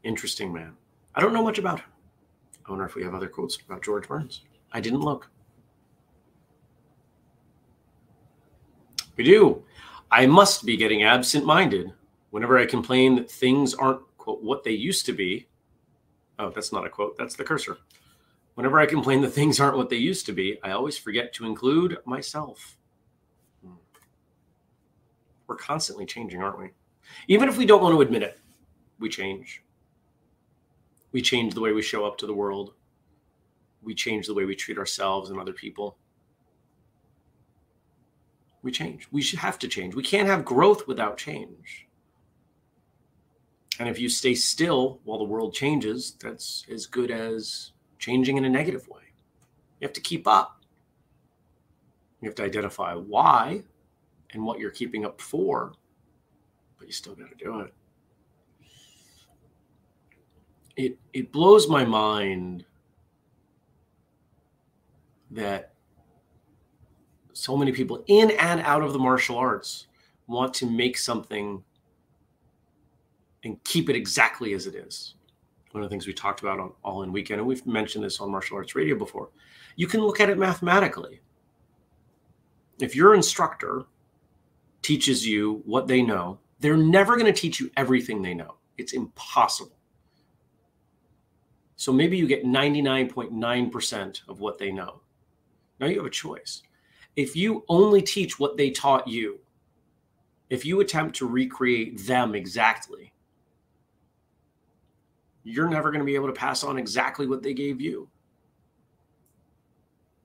Interesting 0.02 0.50
man. 0.50 0.76
I 1.14 1.20
don't 1.20 1.32
know 1.32 1.44
much 1.44 1.58
about 1.58 1.80
him. 1.80 1.86
I 2.66 2.70
wonder 2.70 2.86
if 2.86 2.94
we 2.94 3.02
have 3.02 3.14
other 3.14 3.28
quotes 3.28 3.58
about 3.60 3.82
George 3.82 4.08
Burns. 4.08 4.42
I 4.72 4.80
didn't 4.80 5.00
look. 5.00 5.28
We 9.16 9.24
do. 9.24 9.62
I 10.10 10.26
must 10.26 10.64
be 10.64 10.76
getting 10.76 11.02
absent 11.02 11.44
minded 11.44 11.92
whenever 12.30 12.58
I 12.58 12.66
complain 12.66 13.14
that 13.16 13.30
things 13.30 13.74
aren't, 13.74 14.00
quote, 14.16 14.42
what 14.42 14.64
they 14.64 14.70
used 14.70 15.06
to 15.06 15.12
be. 15.12 15.46
Oh, 16.38 16.50
that's 16.50 16.72
not 16.72 16.86
a 16.86 16.88
quote, 16.88 17.16
that's 17.18 17.36
the 17.36 17.44
cursor. 17.44 17.78
Whenever 18.54 18.80
I 18.80 18.86
complain 18.86 19.20
that 19.22 19.30
things 19.30 19.60
aren't 19.60 19.76
what 19.76 19.90
they 19.90 19.96
used 19.96 20.26
to 20.26 20.32
be, 20.32 20.58
I 20.62 20.72
always 20.72 20.98
forget 20.98 21.32
to 21.34 21.46
include 21.46 21.98
myself. 22.04 22.76
Hmm. 23.64 23.74
We're 25.46 25.56
constantly 25.56 26.06
changing, 26.06 26.42
aren't 26.42 26.58
we? 26.58 26.70
Even 27.28 27.48
if 27.48 27.56
we 27.56 27.66
don't 27.66 27.82
want 27.82 27.94
to 27.94 28.00
admit 28.00 28.22
it, 28.22 28.38
we 28.98 29.08
change. 29.08 29.62
We 31.12 31.22
change 31.22 31.54
the 31.54 31.60
way 31.60 31.72
we 31.72 31.82
show 31.82 32.04
up 32.04 32.18
to 32.18 32.26
the 32.26 32.34
world. 32.34 32.74
We 33.82 33.94
change 33.94 34.26
the 34.26 34.34
way 34.34 34.44
we 34.44 34.56
treat 34.56 34.78
ourselves 34.78 35.30
and 35.30 35.38
other 35.38 35.52
people. 35.52 35.98
We 38.62 38.70
change. 38.70 39.08
We 39.10 39.22
should 39.22 39.40
have 39.40 39.58
to 39.60 39.68
change. 39.68 39.94
We 39.94 40.02
can't 40.02 40.28
have 40.28 40.44
growth 40.44 40.86
without 40.86 41.16
change. 41.16 41.88
And 43.78 43.88
if 43.88 43.98
you 43.98 44.08
stay 44.08 44.34
still 44.34 45.00
while 45.04 45.18
the 45.18 45.24
world 45.24 45.52
changes, 45.54 46.16
that's 46.20 46.64
as 46.70 46.86
good 46.86 47.10
as 47.10 47.72
changing 47.98 48.36
in 48.36 48.44
a 48.44 48.48
negative 48.48 48.88
way. 48.88 49.02
You 49.80 49.86
have 49.86 49.94
to 49.94 50.00
keep 50.00 50.28
up. 50.28 50.62
You 52.20 52.28
have 52.28 52.36
to 52.36 52.44
identify 52.44 52.94
why 52.94 53.64
and 54.32 54.44
what 54.44 54.60
you're 54.60 54.70
keeping 54.70 55.04
up 55.04 55.20
for, 55.20 55.72
but 56.78 56.86
you 56.86 56.92
still 56.92 57.16
got 57.16 57.36
to 57.36 57.44
do 57.44 57.60
it. 57.60 57.74
It 60.76 60.98
it 61.12 61.32
blows 61.32 61.68
my 61.68 61.84
mind 61.84 62.64
that 65.30 65.72
so 67.32 67.56
many 67.56 67.72
people 67.72 68.04
in 68.06 68.30
and 68.32 68.60
out 68.60 68.82
of 68.82 68.92
the 68.92 68.98
martial 68.98 69.36
arts 69.36 69.86
want 70.26 70.54
to 70.54 70.66
make 70.66 70.96
something 70.96 71.62
and 73.44 73.62
keep 73.64 73.90
it 73.90 73.96
exactly 73.96 74.52
as 74.52 74.66
it 74.66 74.74
is 74.74 75.14
one 75.72 75.82
of 75.82 75.88
the 75.88 75.92
things 75.92 76.06
we 76.06 76.12
talked 76.12 76.40
about 76.40 76.60
on 76.60 76.72
All 76.84 77.02
In 77.02 77.12
Weekend, 77.12 77.40
and 77.40 77.48
we've 77.48 77.66
mentioned 77.66 78.04
this 78.04 78.20
on 78.20 78.30
Martial 78.30 78.56
Arts 78.56 78.74
Radio 78.74 78.96
before. 78.96 79.30
You 79.76 79.86
can 79.86 80.00
look 80.00 80.20
at 80.20 80.30
it 80.30 80.38
mathematically. 80.38 81.20
If 82.78 82.94
your 82.94 83.14
instructor 83.14 83.84
teaches 84.82 85.26
you 85.26 85.62
what 85.64 85.86
they 85.86 86.02
know, 86.02 86.38
they're 86.60 86.76
never 86.76 87.16
going 87.16 87.32
to 87.32 87.40
teach 87.40 87.58
you 87.58 87.70
everything 87.76 88.22
they 88.22 88.34
know. 88.34 88.56
It's 88.76 88.92
impossible. 88.92 89.76
So 91.82 91.92
maybe 91.92 92.16
you 92.16 92.28
get 92.28 92.44
99.9% 92.44 94.28
of 94.28 94.38
what 94.38 94.56
they 94.56 94.70
know. 94.70 95.00
Now 95.80 95.88
you 95.88 95.96
have 95.96 96.06
a 96.06 96.10
choice. 96.10 96.62
If 97.16 97.34
you 97.34 97.64
only 97.68 98.00
teach 98.00 98.38
what 98.38 98.56
they 98.56 98.70
taught 98.70 99.08
you, 99.08 99.40
if 100.48 100.64
you 100.64 100.78
attempt 100.78 101.16
to 101.16 101.26
recreate 101.26 102.06
them 102.06 102.36
exactly, 102.36 103.12
you're 105.42 105.68
never 105.68 105.90
going 105.90 105.98
to 105.98 106.06
be 106.06 106.14
able 106.14 106.28
to 106.28 106.32
pass 106.32 106.62
on 106.62 106.78
exactly 106.78 107.26
what 107.26 107.42
they 107.42 107.52
gave 107.52 107.80
you. 107.80 108.08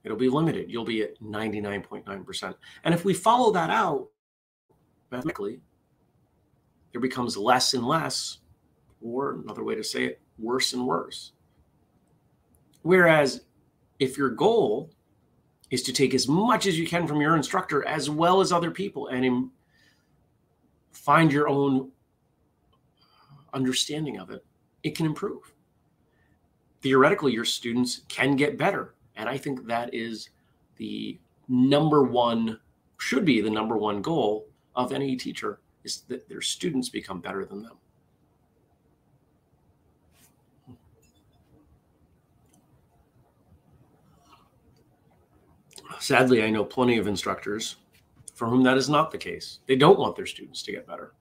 It'll 0.04 0.16
be 0.16 0.30
limited. 0.30 0.70
You'll 0.70 0.86
be 0.86 1.02
at 1.02 1.20
99.9%. 1.24 2.54
And 2.84 2.94
if 2.94 3.04
we 3.04 3.16
follow 3.16 3.52
that 3.54 3.72
out 3.72 4.10
mathematically, 5.10 5.60
there 6.92 7.02
becomes 7.02 7.36
less 7.36 7.74
and 7.74 7.84
less, 7.84 8.42
or 9.02 9.40
another 9.44 9.64
way 9.64 9.74
to 9.74 9.84
say 9.84 10.04
it, 10.04 10.22
worse 10.38 10.74
and 10.74 10.86
worse. 10.86 11.32
Whereas 12.88 13.42
if 14.00 14.18
your 14.18 14.30
goal 14.30 14.92
is 15.72 15.84
to 15.84 15.92
take 15.92 16.14
as 16.14 16.26
much 16.26 16.66
as 16.66 16.80
you 16.80 16.88
can 16.88 17.06
from 17.06 17.20
your 17.20 17.36
instructor 17.36 17.86
as 17.86 18.10
well 18.10 18.40
as 18.40 18.54
other 18.54 18.72
people 18.72 19.08
and 19.08 19.50
find 20.94 21.30
your 21.30 21.50
own 21.50 21.92
understanding 23.54 24.18
of 24.20 24.30
it, 24.30 24.46
it 24.84 24.96
can 24.96 25.06
improve. 25.06 25.54
Theoretically, 26.82 27.34
your 27.34 27.44
students 27.44 28.04
can 28.08 28.38
get 28.38 28.58
better. 28.58 28.96
And 29.18 29.28
I 29.28 29.38
think 29.38 29.68
that 29.68 29.94
is 29.94 30.30
the 30.78 31.20
number 31.50 32.04
one, 32.04 32.58
should 33.00 33.26
be 33.26 33.42
the 33.42 33.50
number 33.50 33.76
one 33.76 34.02
goal 34.02 34.48
of 34.78 34.94
any 34.94 35.18
teacher 35.18 35.60
is 35.84 36.04
that 36.08 36.30
their 36.30 36.42
students 36.42 36.88
become 36.88 37.20
better 37.20 37.44
than 37.44 37.64
them. 37.64 37.76
Sadly, 46.00 46.44
I 46.44 46.50
know 46.50 46.64
plenty 46.64 46.98
of 46.98 47.08
instructors 47.08 47.78
for 48.34 48.48
whom 48.48 48.64
that 48.64 48.78
is 48.78 48.88
not 48.88 49.12
the 49.12 49.18
case. 49.18 49.60
They 49.66 49.76
don't 49.76 50.00
want 50.00 50.16
their 50.16 50.28
students 50.28 50.62
to 50.64 50.72
get 50.72 50.86
better. 50.86 51.14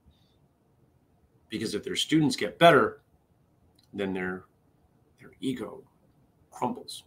Because 1.49 1.73
if 1.73 1.83
their 1.83 1.95
students 1.95 2.35
get 2.35 2.59
better, 2.59 3.01
then 3.93 4.13
their 4.13 4.45
their 5.19 5.31
ego 5.39 5.83
crumbles. 6.51 7.03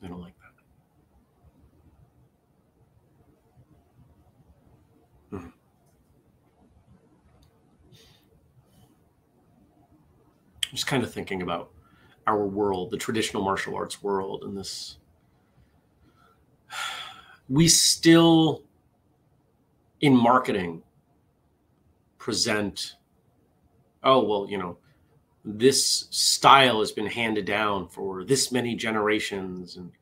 They 0.00 0.08
don't 0.08 0.20
like 0.20 0.34
that. 5.30 5.36
Mm-hmm. 5.36 5.48
Just 10.70 10.86
kind 10.86 11.02
of 11.02 11.12
thinking 11.12 11.42
about 11.42 11.70
our 12.26 12.46
world, 12.46 12.90
the 12.90 12.96
traditional 12.96 13.42
martial 13.42 13.74
arts 13.74 14.02
world, 14.02 14.44
and 14.44 14.56
this 14.56 14.98
we 17.48 17.68
still 17.68 18.62
in 20.00 20.14
marketing 20.14 20.82
present 22.18 22.96
oh 24.02 24.22
well 24.24 24.46
you 24.48 24.58
know 24.58 24.76
this 25.44 26.08
style 26.10 26.80
has 26.80 26.90
been 26.90 27.06
handed 27.06 27.44
down 27.44 27.88
for 27.88 28.24
this 28.24 28.50
many 28.50 28.74
generations 28.74 29.76
and 29.76 29.92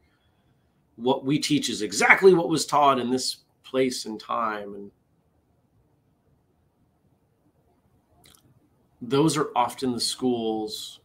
what 0.96 1.24
we 1.24 1.38
teach 1.38 1.68
is 1.68 1.82
exactly 1.82 2.32
what 2.32 2.48
was 2.48 2.64
taught 2.64 2.98
in 2.98 3.10
this 3.10 3.38
place 3.62 4.06
and 4.06 4.18
time 4.18 4.74
and 4.74 4.90
those 9.02 9.36
are 9.36 9.50
often 9.54 9.92
the 9.92 10.00
schools 10.00 11.00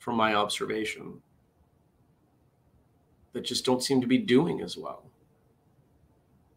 from 0.00 0.16
my 0.16 0.34
observation 0.34 1.20
that 3.32 3.44
just 3.44 3.64
don't 3.64 3.82
seem 3.82 4.00
to 4.00 4.06
be 4.08 4.18
doing 4.18 4.60
as 4.60 4.76
well 4.76 5.04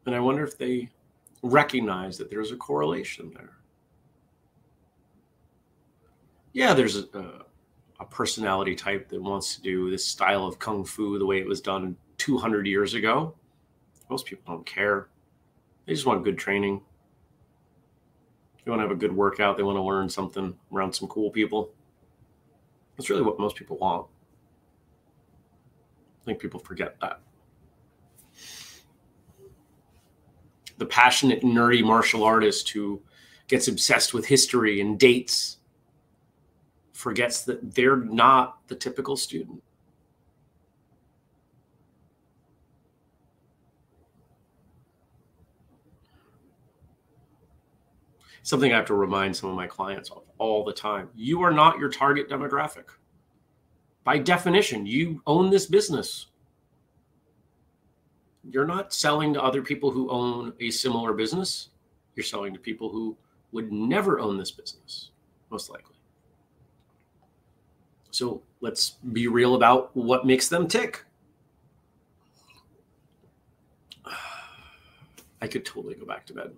and 0.08 0.16
I 0.16 0.22
wonder 0.22 0.44
if 0.44 0.58
they 0.58 0.90
recognize 1.44 2.18
that 2.18 2.30
there's 2.30 2.52
a 2.52 2.56
correlation 2.56 3.30
there. 3.36 3.58
Yeah, 6.54 6.74
there's 6.74 6.96
a, 6.96 7.44
a, 8.00 8.06
personality 8.06 8.74
type 8.74 9.10
that 9.10 9.22
wants 9.22 9.56
to 9.56 9.62
do 9.62 9.92
this 9.92 10.06
style 10.06 10.46
of 10.46 10.58
kung 10.58 10.86
fu 10.86 11.20
the 11.20 11.26
way 11.26 11.40
it 11.40 11.46
was 11.46 11.60
done 11.60 11.98
200 12.20 12.66
years 12.66 12.94
ago. 12.94 13.36
Most 14.10 14.26
people 14.26 14.56
don't 14.56 14.66
care. 14.66 15.10
They 15.86 15.94
just 15.94 16.06
want 16.06 16.24
good 16.24 16.38
training. 16.38 16.82
They 18.64 18.72
want 18.72 18.80
to 18.80 18.88
have 18.88 18.96
a 18.96 19.00
good 19.00 19.16
workout. 19.16 19.58
They 19.58 19.64
want 19.64 19.76
to 19.76 19.84
learn 19.84 20.10
something 20.10 20.56
around 20.74 20.94
some 20.94 21.10
cool 21.10 21.30
people. 21.30 21.70
That's 22.96 23.10
really 23.10 23.24
what 23.24 23.40
most 23.40 23.58
people 23.58 23.78
want. 23.78 24.08
I 26.22 26.26
think 26.26 26.40
people 26.40 26.62
forget 26.62 26.96
that. 27.02 27.20
The 30.78 30.86
passionate, 30.86 31.42
nerdy 31.42 31.84
martial 31.84 32.24
artist 32.24 32.70
who 32.70 33.02
gets 33.48 33.68
obsessed 33.68 34.14
with 34.14 34.26
history 34.26 34.82
and 34.82 35.00
dates 35.00 35.58
forgets 36.94 37.44
that 37.44 37.76
they're 37.76 37.98
not 37.98 38.68
the 38.68 38.76
typical 38.76 39.16
student. 39.16 39.62
Something 48.42 48.72
I 48.72 48.78
have 48.78 48.86
to 48.86 48.94
remind 48.94 49.36
some 49.36 49.50
of 49.50 49.56
my 49.56 49.68
clients 49.68 50.10
of 50.10 50.24
all 50.38 50.64
the 50.64 50.74
time. 50.74 51.10
You 51.14 51.42
are 51.42 51.52
not 51.52 51.78
your 51.78 51.90
target 51.90 52.30
demographic. 52.30 52.86
By 54.06 54.20
definition, 54.20 54.86
you 54.86 55.22
own 55.28 55.50
this 55.50 55.66
business 55.66 56.28
you're 58.52 58.66
not 58.66 58.94
selling 58.94 59.34
to 59.34 59.44
other 59.44 59.62
people 59.62 59.92
who 59.92 60.10
own 60.10 60.54
a 60.60 60.70
similar 60.72 61.14
business. 61.14 61.70
You're 62.16 62.24
selling 62.24 62.54
to 62.54 62.60
people 62.60 62.90
who 62.90 63.18
would 63.52 63.72
never 63.72 64.20
own 64.20 64.38
this 64.38 64.52
business, 64.52 65.12
most 65.50 65.70
likely. 65.70 65.96
So 68.12 68.42
let's 68.62 68.92
be 69.12 69.28
real 69.28 69.56
about 69.56 69.96
what 69.96 70.26
makes 70.26 70.50
them 70.50 70.68
tick. 70.68 71.04
I 75.42 75.48
could 75.48 75.66
totally 75.66 75.96
go 75.96 76.06
back 76.06 76.26
to 76.28 76.34
bed. 76.34 76.52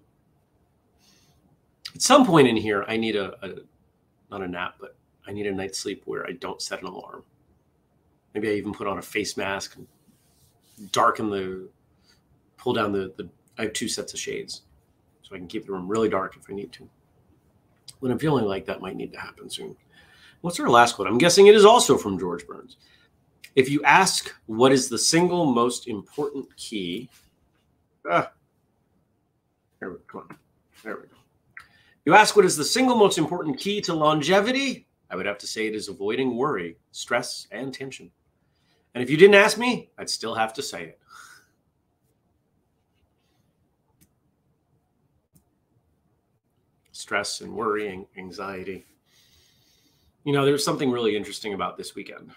At 1.95 2.01
some 2.01 2.25
point 2.25 2.47
in 2.47 2.55
here, 2.55 2.85
I 2.87 2.97
need 2.97 3.15
a, 3.15 3.33
a 3.45 3.55
not 4.31 4.43
a 4.43 4.47
nap, 4.47 4.75
but 4.79 4.95
I 5.27 5.31
need 5.31 5.47
a 5.47 5.51
night's 5.51 5.79
sleep 5.79 6.03
where 6.05 6.25
I 6.25 6.33
don't 6.33 6.61
set 6.61 6.81
an 6.81 6.87
alarm. 6.87 7.23
Maybe 8.33 8.49
I 8.49 8.53
even 8.53 8.73
put 8.73 8.87
on 8.87 8.99
a 8.99 9.01
face 9.01 9.35
mask 9.37 9.75
and 9.75 9.87
darken 10.91 11.29
the 11.29 11.67
pull 12.59 12.73
down 12.73 12.91
the, 12.91 13.11
the 13.17 13.27
I 13.57 13.63
have 13.63 13.73
two 13.73 13.87
sets 13.87 14.13
of 14.13 14.19
shades 14.19 14.61
so 15.23 15.35
I 15.35 15.39
can 15.39 15.47
keep 15.47 15.65
the 15.65 15.71
room 15.71 15.87
really 15.87 16.09
dark 16.09 16.35
if 16.37 16.49
I 16.49 16.53
need 16.53 16.71
to. 16.73 16.87
When 17.99 18.11
I'm 18.11 18.19
feeling 18.19 18.45
like 18.45 18.65
that 18.65 18.81
might 18.81 18.95
need 18.95 19.11
to 19.13 19.19
happen 19.19 19.49
soon. 19.49 19.75
What's 20.41 20.59
our 20.59 20.69
last 20.69 20.95
quote? 20.95 21.07
I'm 21.07 21.17
guessing 21.17 21.47
it 21.47 21.55
is 21.55 21.65
also 21.65 21.97
from 21.97 22.19
George 22.19 22.45
Burns. 22.47 22.77
If 23.55 23.69
you 23.69 23.83
ask 23.83 24.33
what 24.45 24.71
is 24.71 24.87
the 24.87 24.97
single 24.97 25.45
most 25.45 25.87
important 25.87 26.55
key, 26.55 27.09
ah, 28.09 28.31
there 29.79 29.89
we 29.89 29.95
go. 29.97 30.01
Come 30.07 30.21
on. 30.29 30.37
There 30.83 30.95
we 30.95 31.01
go. 31.03 31.17
You 32.05 32.15
ask 32.15 32.35
what 32.35 32.45
is 32.45 32.55
the 32.55 32.63
single 32.63 32.95
most 32.95 33.17
important 33.17 33.57
key 33.59 33.81
to 33.81 33.93
longevity? 33.93 34.87
I 35.09 35.15
would 35.15 35.25
have 35.25 35.37
to 35.39 35.47
say 35.47 35.67
it 35.67 35.75
is 35.75 35.89
avoiding 35.89 36.37
worry, 36.37 36.77
stress, 36.91 37.47
and 37.51 37.73
tension. 37.73 38.11
And 38.93 39.03
if 39.03 39.09
you 39.09 39.17
didn't 39.17 39.35
ask 39.35 39.57
me, 39.57 39.89
I'd 39.97 40.09
still 40.09 40.35
have 40.35 40.53
to 40.53 40.61
say 40.63 40.83
it. 40.83 40.99
Stress 46.99 47.39
and 47.41 47.53
worrying, 47.53 48.05
anxiety. 48.17 48.85
You 50.25 50.33
know, 50.33 50.43
there's 50.45 50.65
something 50.65 50.91
really 50.91 51.15
interesting 51.15 51.53
about 51.53 51.77
this 51.77 51.95
weekend 51.95 52.31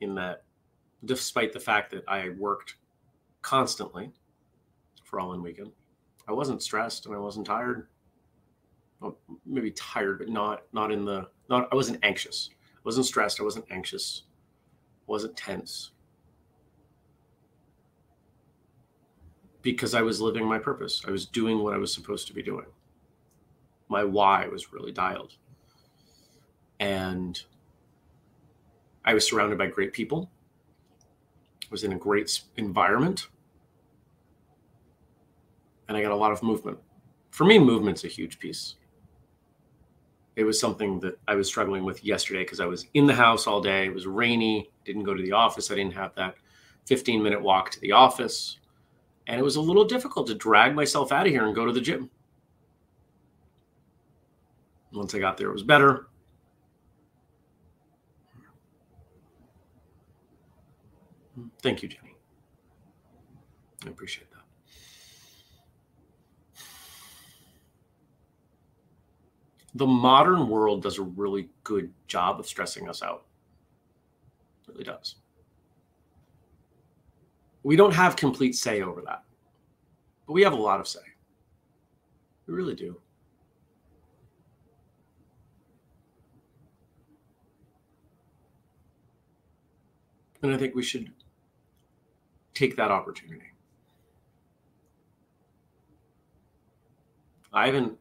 in 0.00 0.14
that 0.14 0.44
despite 1.04 1.52
the 1.52 1.60
fact 1.60 1.90
that 1.90 2.04
I 2.08 2.30
worked 2.30 2.76
constantly 3.42 4.12
for 5.04 5.20
all 5.20 5.34
in 5.34 5.42
weekend, 5.42 5.72
I 6.26 6.32
wasn't 6.32 6.62
stressed 6.62 7.04
and 7.04 7.14
I 7.14 7.18
wasn't 7.18 7.46
tired. 7.46 7.88
Well, 9.00 9.18
maybe 9.46 9.70
tired, 9.72 10.18
but 10.18 10.28
not 10.28 10.62
not 10.72 10.90
in 10.90 11.04
the 11.04 11.28
not 11.50 11.68
I 11.70 11.74
wasn't 11.74 12.02
anxious. 12.02 12.50
I 12.74 12.80
wasn't 12.84 13.06
stressed, 13.06 13.40
I 13.40 13.44
wasn't 13.44 13.66
anxious. 13.70 14.22
I 15.06 15.12
wasn't 15.12 15.36
tense. 15.36 15.90
Because 19.62 19.94
I 19.94 20.00
was 20.00 20.22
living 20.22 20.46
my 20.46 20.58
purpose. 20.58 21.02
I 21.06 21.10
was 21.10 21.26
doing 21.26 21.58
what 21.58 21.74
I 21.74 21.78
was 21.78 21.92
supposed 21.92 22.26
to 22.28 22.32
be 22.32 22.42
doing 22.42 22.64
my 23.90 24.04
why 24.04 24.46
was 24.46 24.72
really 24.72 24.92
dialed. 24.92 25.34
And 26.78 27.38
I 29.04 29.12
was 29.12 29.28
surrounded 29.28 29.58
by 29.58 29.66
great 29.66 29.92
people. 29.92 30.30
I 31.64 31.66
was 31.70 31.84
in 31.84 31.92
a 31.92 31.98
great 31.98 32.40
environment. 32.56 33.26
And 35.88 35.96
I 35.96 36.02
got 36.02 36.12
a 36.12 36.16
lot 36.16 36.30
of 36.30 36.42
movement. 36.42 36.78
For 37.30 37.44
me, 37.44 37.58
movement's 37.58 38.04
a 38.04 38.08
huge 38.08 38.38
piece. 38.38 38.76
It 40.36 40.44
was 40.44 40.60
something 40.60 41.00
that 41.00 41.18
I 41.26 41.34
was 41.34 41.48
struggling 41.48 41.84
with 41.84 42.04
yesterday 42.04 42.44
because 42.44 42.60
I 42.60 42.66
was 42.66 42.86
in 42.94 43.06
the 43.06 43.14
house 43.14 43.48
all 43.48 43.60
day. 43.60 43.86
It 43.86 43.94
was 43.94 44.06
rainy, 44.06 44.70
didn't 44.84 45.02
go 45.02 45.14
to 45.14 45.22
the 45.22 45.32
office. 45.32 45.70
I 45.70 45.74
didn't 45.74 45.94
have 45.94 46.14
that 46.14 46.36
15 46.86 47.22
minute 47.22 47.42
walk 47.42 47.70
to 47.72 47.80
the 47.80 47.92
office. 47.92 48.58
And 49.26 49.38
it 49.38 49.42
was 49.42 49.56
a 49.56 49.60
little 49.60 49.84
difficult 49.84 50.28
to 50.28 50.34
drag 50.34 50.76
myself 50.76 51.10
out 51.10 51.26
of 51.26 51.32
here 51.32 51.44
and 51.44 51.54
go 51.54 51.66
to 51.66 51.72
the 51.72 51.80
gym. 51.80 52.08
Once 54.92 55.14
I 55.14 55.18
got 55.18 55.36
there, 55.36 55.48
it 55.48 55.52
was 55.52 55.62
better. 55.62 56.08
Thank 61.62 61.82
you, 61.82 61.88
Jenny. 61.88 62.16
I 63.86 63.88
appreciate 63.88 64.30
that. 64.30 64.40
The 69.74 69.86
modern 69.86 70.48
world 70.48 70.82
does 70.82 70.98
a 70.98 71.02
really 71.02 71.48
good 71.62 71.92
job 72.08 72.40
of 72.40 72.46
stressing 72.46 72.88
us 72.88 73.02
out. 73.02 73.24
It 74.66 74.72
really 74.72 74.84
does. 74.84 75.16
We 77.62 77.76
don't 77.76 77.94
have 77.94 78.16
complete 78.16 78.56
say 78.56 78.82
over 78.82 79.00
that, 79.02 79.22
but 80.26 80.32
we 80.32 80.42
have 80.42 80.54
a 80.54 80.56
lot 80.56 80.80
of 80.80 80.88
say. 80.88 81.00
We 82.46 82.54
really 82.54 82.74
do. 82.74 83.00
And 90.42 90.52
I 90.52 90.56
think 90.56 90.74
we 90.74 90.82
should 90.82 91.12
take 92.54 92.76
that 92.76 92.90
opportunity. 92.90 93.52
I 97.52 97.66
haven't 97.66 97.98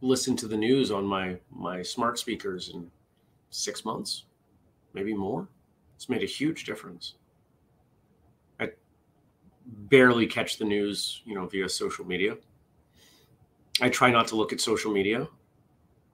listened 0.00 0.38
to 0.40 0.48
the 0.48 0.56
news 0.56 0.90
on 0.90 1.04
my 1.04 1.38
my 1.50 1.82
smart 1.82 2.18
speakers 2.18 2.70
in 2.70 2.90
six 3.50 3.84
months, 3.84 4.24
maybe 4.94 5.14
more. 5.14 5.48
It's 5.94 6.08
made 6.08 6.22
a 6.22 6.26
huge 6.26 6.64
difference. 6.64 7.14
I 8.58 8.70
barely 9.66 10.26
catch 10.26 10.58
the 10.58 10.64
news, 10.64 11.22
you 11.24 11.34
know, 11.34 11.46
via 11.46 11.68
social 11.68 12.04
media. 12.04 12.36
I 13.80 13.88
try 13.88 14.10
not 14.10 14.26
to 14.28 14.36
look 14.36 14.52
at 14.52 14.60
social 14.60 14.92
media 14.92 15.28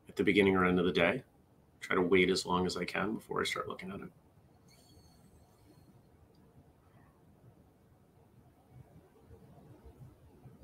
at 0.09 0.17
the 0.17 0.25
beginning 0.25 0.57
or 0.57 0.65
end 0.65 0.79
of 0.79 0.87
the 0.87 0.93
day. 0.93 1.23
Try 1.81 1.97
to 1.97 2.03
wait 2.03 2.31
as 2.31 2.45
long 2.45 2.67
as 2.67 2.77
I 2.77 2.85
can 2.85 3.15
before 3.15 3.41
I 3.41 3.45
start 3.45 3.69
looking 3.69 3.91
at 3.91 4.01
it. 4.01 4.11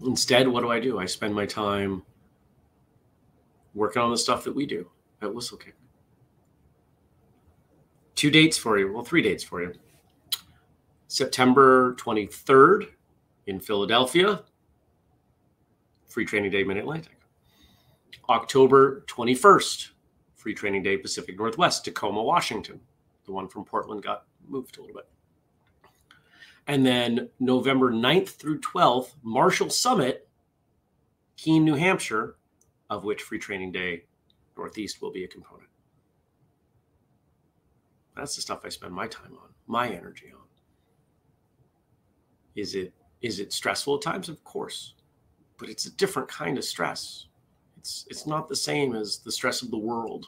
Instead, 0.05 0.49
what 0.49 0.61
do 0.61 0.71
I 0.71 0.81
do? 0.81 0.99
I 0.99 1.07
spend 1.07 1.35
my 1.35 1.47
time 1.47 2.03
working 3.75 4.03
on 4.03 4.11
the 4.11 4.19
stuff 4.19 4.45
that 4.45 4.55
we 4.55 4.67
do 4.67 4.89
at 5.23 5.29
Whistlekick. 5.29 5.73
Two 8.15 8.31
dates 8.31 8.57
for 8.57 8.79
you. 8.79 8.93
Well, 8.93 9.05
three 9.05 9.23
dates 9.23 9.43
for 9.43 9.63
you. 9.63 9.73
September 11.09 11.95
23rd 11.95 12.89
in 13.47 13.61
Philadelphia, 13.61 14.43
Free 16.07 16.25
Training 16.25 16.51
Day 16.51 16.65
Mid 16.65 16.77
Atlantic. 16.77 17.19
October 18.29 19.05
21st, 19.09 19.91
Free 20.37 20.55
Training 20.55 20.83
Day 20.83 20.97
Pacific 20.97 21.39
Northwest, 21.39 21.85
Tacoma, 21.85 22.23
Washington. 22.23 22.81
The 23.27 23.33
one 23.33 23.49
from 23.49 23.65
Portland 23.65 24.03
got 24.03 24.25
moved 24.47 24.79
a 24.79 24.81
little 24.81 24.97
bit. 24.97 25.09
And 26.67 26.85
then 26.85 27.29
November 27.39 27.93
9th 27.93 28.31
through 28.31 28.61
12th, 28.61 29.13
Martial 29.23 29.69
Summit, 29.69 30.29
Keene, 31.37 31.65
New 31.65 31.75
Hampshire, 31.75 32.37
of 32.89 33.05
which 33.05 33.23
Free 33.23 33.39
Training 33.39 33.73
Day 33.73 34.05
Northeast 34.57 35.03
will 35.03 35.13
be 35.13 35.25
a 35.25 35.29
component. 35.29 35.69
That's 38.17 38.37
the 38.37 38.43
stuff 38.43 38.61
I 38.65 38.69
spend 38.69 38.95
my 38.95 39.09
time 39.09 39.33
on, 39.33 39.49
my 39.67 39.89
energy 39.89 40.33
on. 40.33 40.45
Is 42.55 42.75
it 42.75 42.93
is 43.21 43.41
it 43.41 43.53
stressful 43.53 43.97
at 43.97 44.03
times? 44.03 44.29
Of 44.29 44.45
course. 44.45 44.95
But 45.59 45.69
it's 45.69 45.87
a 45.87 45.97
different 45.97 46.29
kind 46.29 46.57
of 46.57 46.65
stress. 46.65 47.27
It's 47.79 48.07
it's 48.09 48.27
not 48.27 48.49
the 48.49 48.57
same 48.57 48.95
as 48.95 49.19
the 49.19 49.33
stress 49.33 49.63
of 49.63 49.71
the 49.71 49.79
world. 49.79 50.27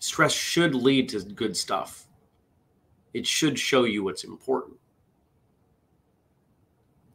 Stress 0.00 0.32
should 0.32 0.74
lead 0.74 1.10
to 1.10 1.20
good 1.20 1.56
stuff. 1.56 2.06
It 3.12 3.26
should 3.26 3.58
show 3.58 3.84
you 3.84 4.02
what's 4.02 4.24
important. 4.24 4.78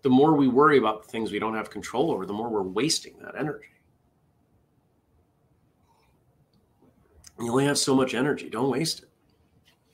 The 0.03 0.09
more 0.09 0.35
we 0.35 0.47
worry 0.47 0.77
about 0.77 1.03
the 1.03 1.09
things 1.09 1.31
we 1.31 1.39
don't 1.39 1.55
have 1.55 1.71
control 1.71 2.11
over, 2.11 2.27
the 2.27 2.33
more 2.33 2.47
we're 2.47 2.61
wasting 2.61 3.15
that 3.23 3.35
energy. 3.37 3.69
You 7.39 7.51
only 7.51 7.65
have 7.65 7.79
so 7.79 7.95
much 7.95 8.13
energy. 8.13 8.49
Don't 8.49 8.69
waste 8.69 8.99
it. 8.99 9.09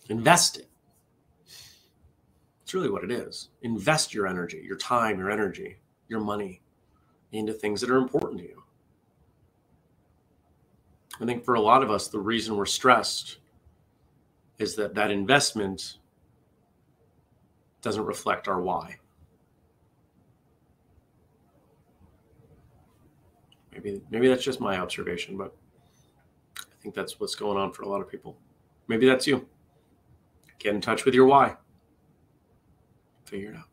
Invest 0.09 0.57
it. 0.57 0.67
It's 2.63 2.73
really 2.73 2.89
what 2.89 3.05
it 3.05 3.11
is. 3.11 3.49
Invest 3.61 4.13
your 4.13 4.27
energy, 4.27 4.61
your 4.65 4.77
time, 4.77 5.17
your 5.17 5.31
energy, 5.31 5.77
your 6.09 6.19
money 6.19 6.61
into 7.31 7.53
things 7.53 7.79
that 7.79 7.89
are 7.89 7.97
important 7.97 8.41
to 8.41 8.47
you. 8.47 8.60
I 11.19 11.25
think 11.25 11.43
for 11.43 11.55
a 11.55 11.59
lot 11.59 11.83
of 11.83 11.91
us, 11.91 12.07
the 12.07 12.19
reason 12.19 12.55
we're 12.55 12.65
stressed 12.65 13.37
is 14.57 14.75
that 14.75 14.93
that 14.95 15.11
investment 15.11 15.97
doesn't 17.81 18.05
reflect 18.05 18.47
our 18.47 18.61
why. 18.61 18.97
Maybe 23.73 24.01
maybe 24.11 24.27
that's 24.27 24.43
just 24.43 24.59
my 24.59 24.77
observation, 24.77 25.37
but 25.37 25.55
I 26.57 26.75
think 26.81 26.93
that's 26.93 27.19
what's 27.19 27.35
going 27.35 27.57
on 27.57 27.71
for 27.71 27.83
a 27.83 27.87
lot 27.87 28.01
of 28.01 28.09
people. 28.09 28.37
Maybe 28.87 29.07
that's 29.07 29.25
you. 29.25 29.47
Get 30.59 30.75
in 30.75 30.81
touch 30.81 31.05
with 31.05 31.15
your 31.15 31.25
why. 31.25 31.55
Figure 33.25 33.51
it 33.51 33.55
out. 33.55 33.65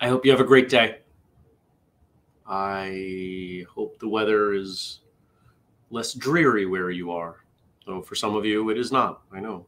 I 0.00 0.08
hope 0.08 0.24
you 0.24 0.30
have 0.30 0.40
a 0.40 0.44
great 0.44 0.68
day. 0.68 0.98
I 2.46 3.64
hope 3.68 3.98
the 3.98 4.08
weather 4.08 4.52
is 4.52 5.00
less 5.90 6.12
dreary 6.14 6.66
where 6.66 6.90
you 6.90 7.10
are. 7.10 7.44
Though 7.86 8.02
for 8.02 8.14
some 8.14 8.34
of 8.34 8.44
you, 8.44 8.70
it 8.70 8.78
is 8.78 8.90
not. 8.90 9.22
I 9.32 9.40
know. 9.40 9.66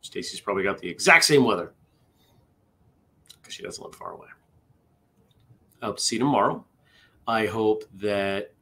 Stacy's 0.00 0.40
probably 0.40 0.62
got 0.62 0.78
the 0.78 0.88
exact 0.88 1.24
same 1.24 1.44
weather 1.44 1.72
because 3.40 3.54
she 3.54 3.62
doesn't 3.62 3.82
live 3.82 3.94
far 3.94 4.12
away. 4.12 4.28
I 5.82 5.86
hope 5.86 5.98
to 5.98 6.02
see 6.02 6.16
you 6.16 6.20
tomorrow. 6.20 6.64
I 7.26 7.46
hope 7.46 7.84
that 7.94 8.52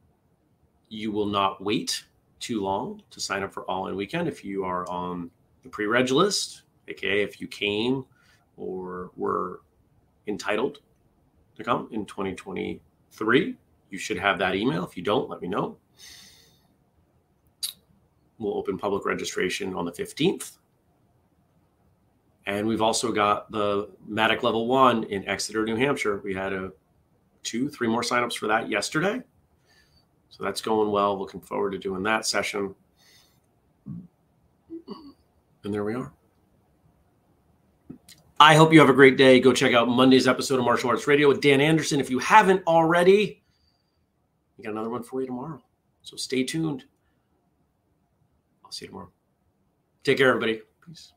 you 0.89 1.11
will 1.11 1.25
not 1.25 1.63
wait 1.63 2.03
too 2.39 2.61
long 2.61 3.01
to 3.11 3.19
sign 3.19 3.43
up 3.43 3.53
for 3.53 3.63
All 3.63 3.87
In 3.87 3.95
Weekend 3.95 4.27
if 4.27 4.43
you 4.43 4.65
are 4.65 4.87
on 4.89 5.29
the 5.63 5.69
pre 5.69 5.85
reg 5.85 6.11
list, 6.11 6.63
aka 6.87 7.21
if 7.21 7.39
you 7.39 7.47
came 7.47 8.05
or 8.57 9.11
were 9.15 9.61
entitled 10.27 10.79
to 11.55 11.63
come 11.63 11.87
in 11.91 12.05
2023. 12.05 13.55
You 13.89 13.97
should 13.97 14.17
have 14.17 14.37
that 14.39 14.55
email. 14.55 14.85
If 14.85 14.97
you 14.97 15.03
don't, 15.03 15.29
let 15.29 15.41
me 15.41 15.47
know. 15.47 15.77
We'll 18.37 18.57
open 18.57 18.77
public 18.77 19.05
registration 19.05 19.73
on 19.73 19.85
the 19.85 19.91
15th. 19.91 20.57
And 22.47 22.67
we've 22.67 22.81
also 22.81 23.11
got 23.11 23.51
the 23.51 23.89
Matic 24.09 24.43
Level 24.43 24.67
1 24.67 25.05
in 25.05 25.27
Exeter, 25.27 25.65
New 25.65 25.75
Hampshire. 25.75 26.21
We 26.23 26.33
had 26.33 26.53
a 26.53 26.71
two, 27.43 27.69
three 27.69 27.87
more 27.87 28.01
signups 28.01 28.37
for 28.37 28.47
that 28.47 28.69
yesterday. 28.69 29.21
So 30.29 30.43
that's 30.43 30.61
going 30.61 30.91
well. 30.91 31.17
Looking 31.17 31.41
forward 31.41 31.71
to 31.71 31.77
doing 31.77 32.03
that 32.03 32.25
session. 32.25 32.75
And 35.63 35.73
there 35.73 35.83
we 35.83 35.95
are. 35.95 36.11
I 38.39 38.55
hope 38.55 38.73
you 38.73 38.79
have 38.79 38.89
a 38.89 38.93
great 38.93 39.17
day. 39.17 39.39
Go 39.39 39.53
check 39.53 39.73
out 39.73 39.87
Monday's 39.87 40.27
episode 40.27 40.59
of 40.59 40.65
Martial 40.65 40.89
Arts 40.89 41.07
Radio 41.07 41.29
with 41.29 41.41
Dan 41.41 41.61
Anderson. 41.61 42.01
If 42.01 42.09
you 42.09 42.19
haven't 42.19 42.61
already, 42.67 43.41
we 44.57 44.65
got 44.65 44.71
another 44.71 44.89
one 44.89 45.03
for 45.03 45.21
you 45.21 45.27
tomorrow. 45.27 45.61
So 46.03 46.17
stay 46.17 46.43
tuned. 46.43 46.83
See 48.75 48.83
you 48.83 48.89
tomorrow. 48.89 49.09
Take 50.03 50.17
care, 50.17 50.27
everybody. 50.27 50.61
Peace. 50.85 51.13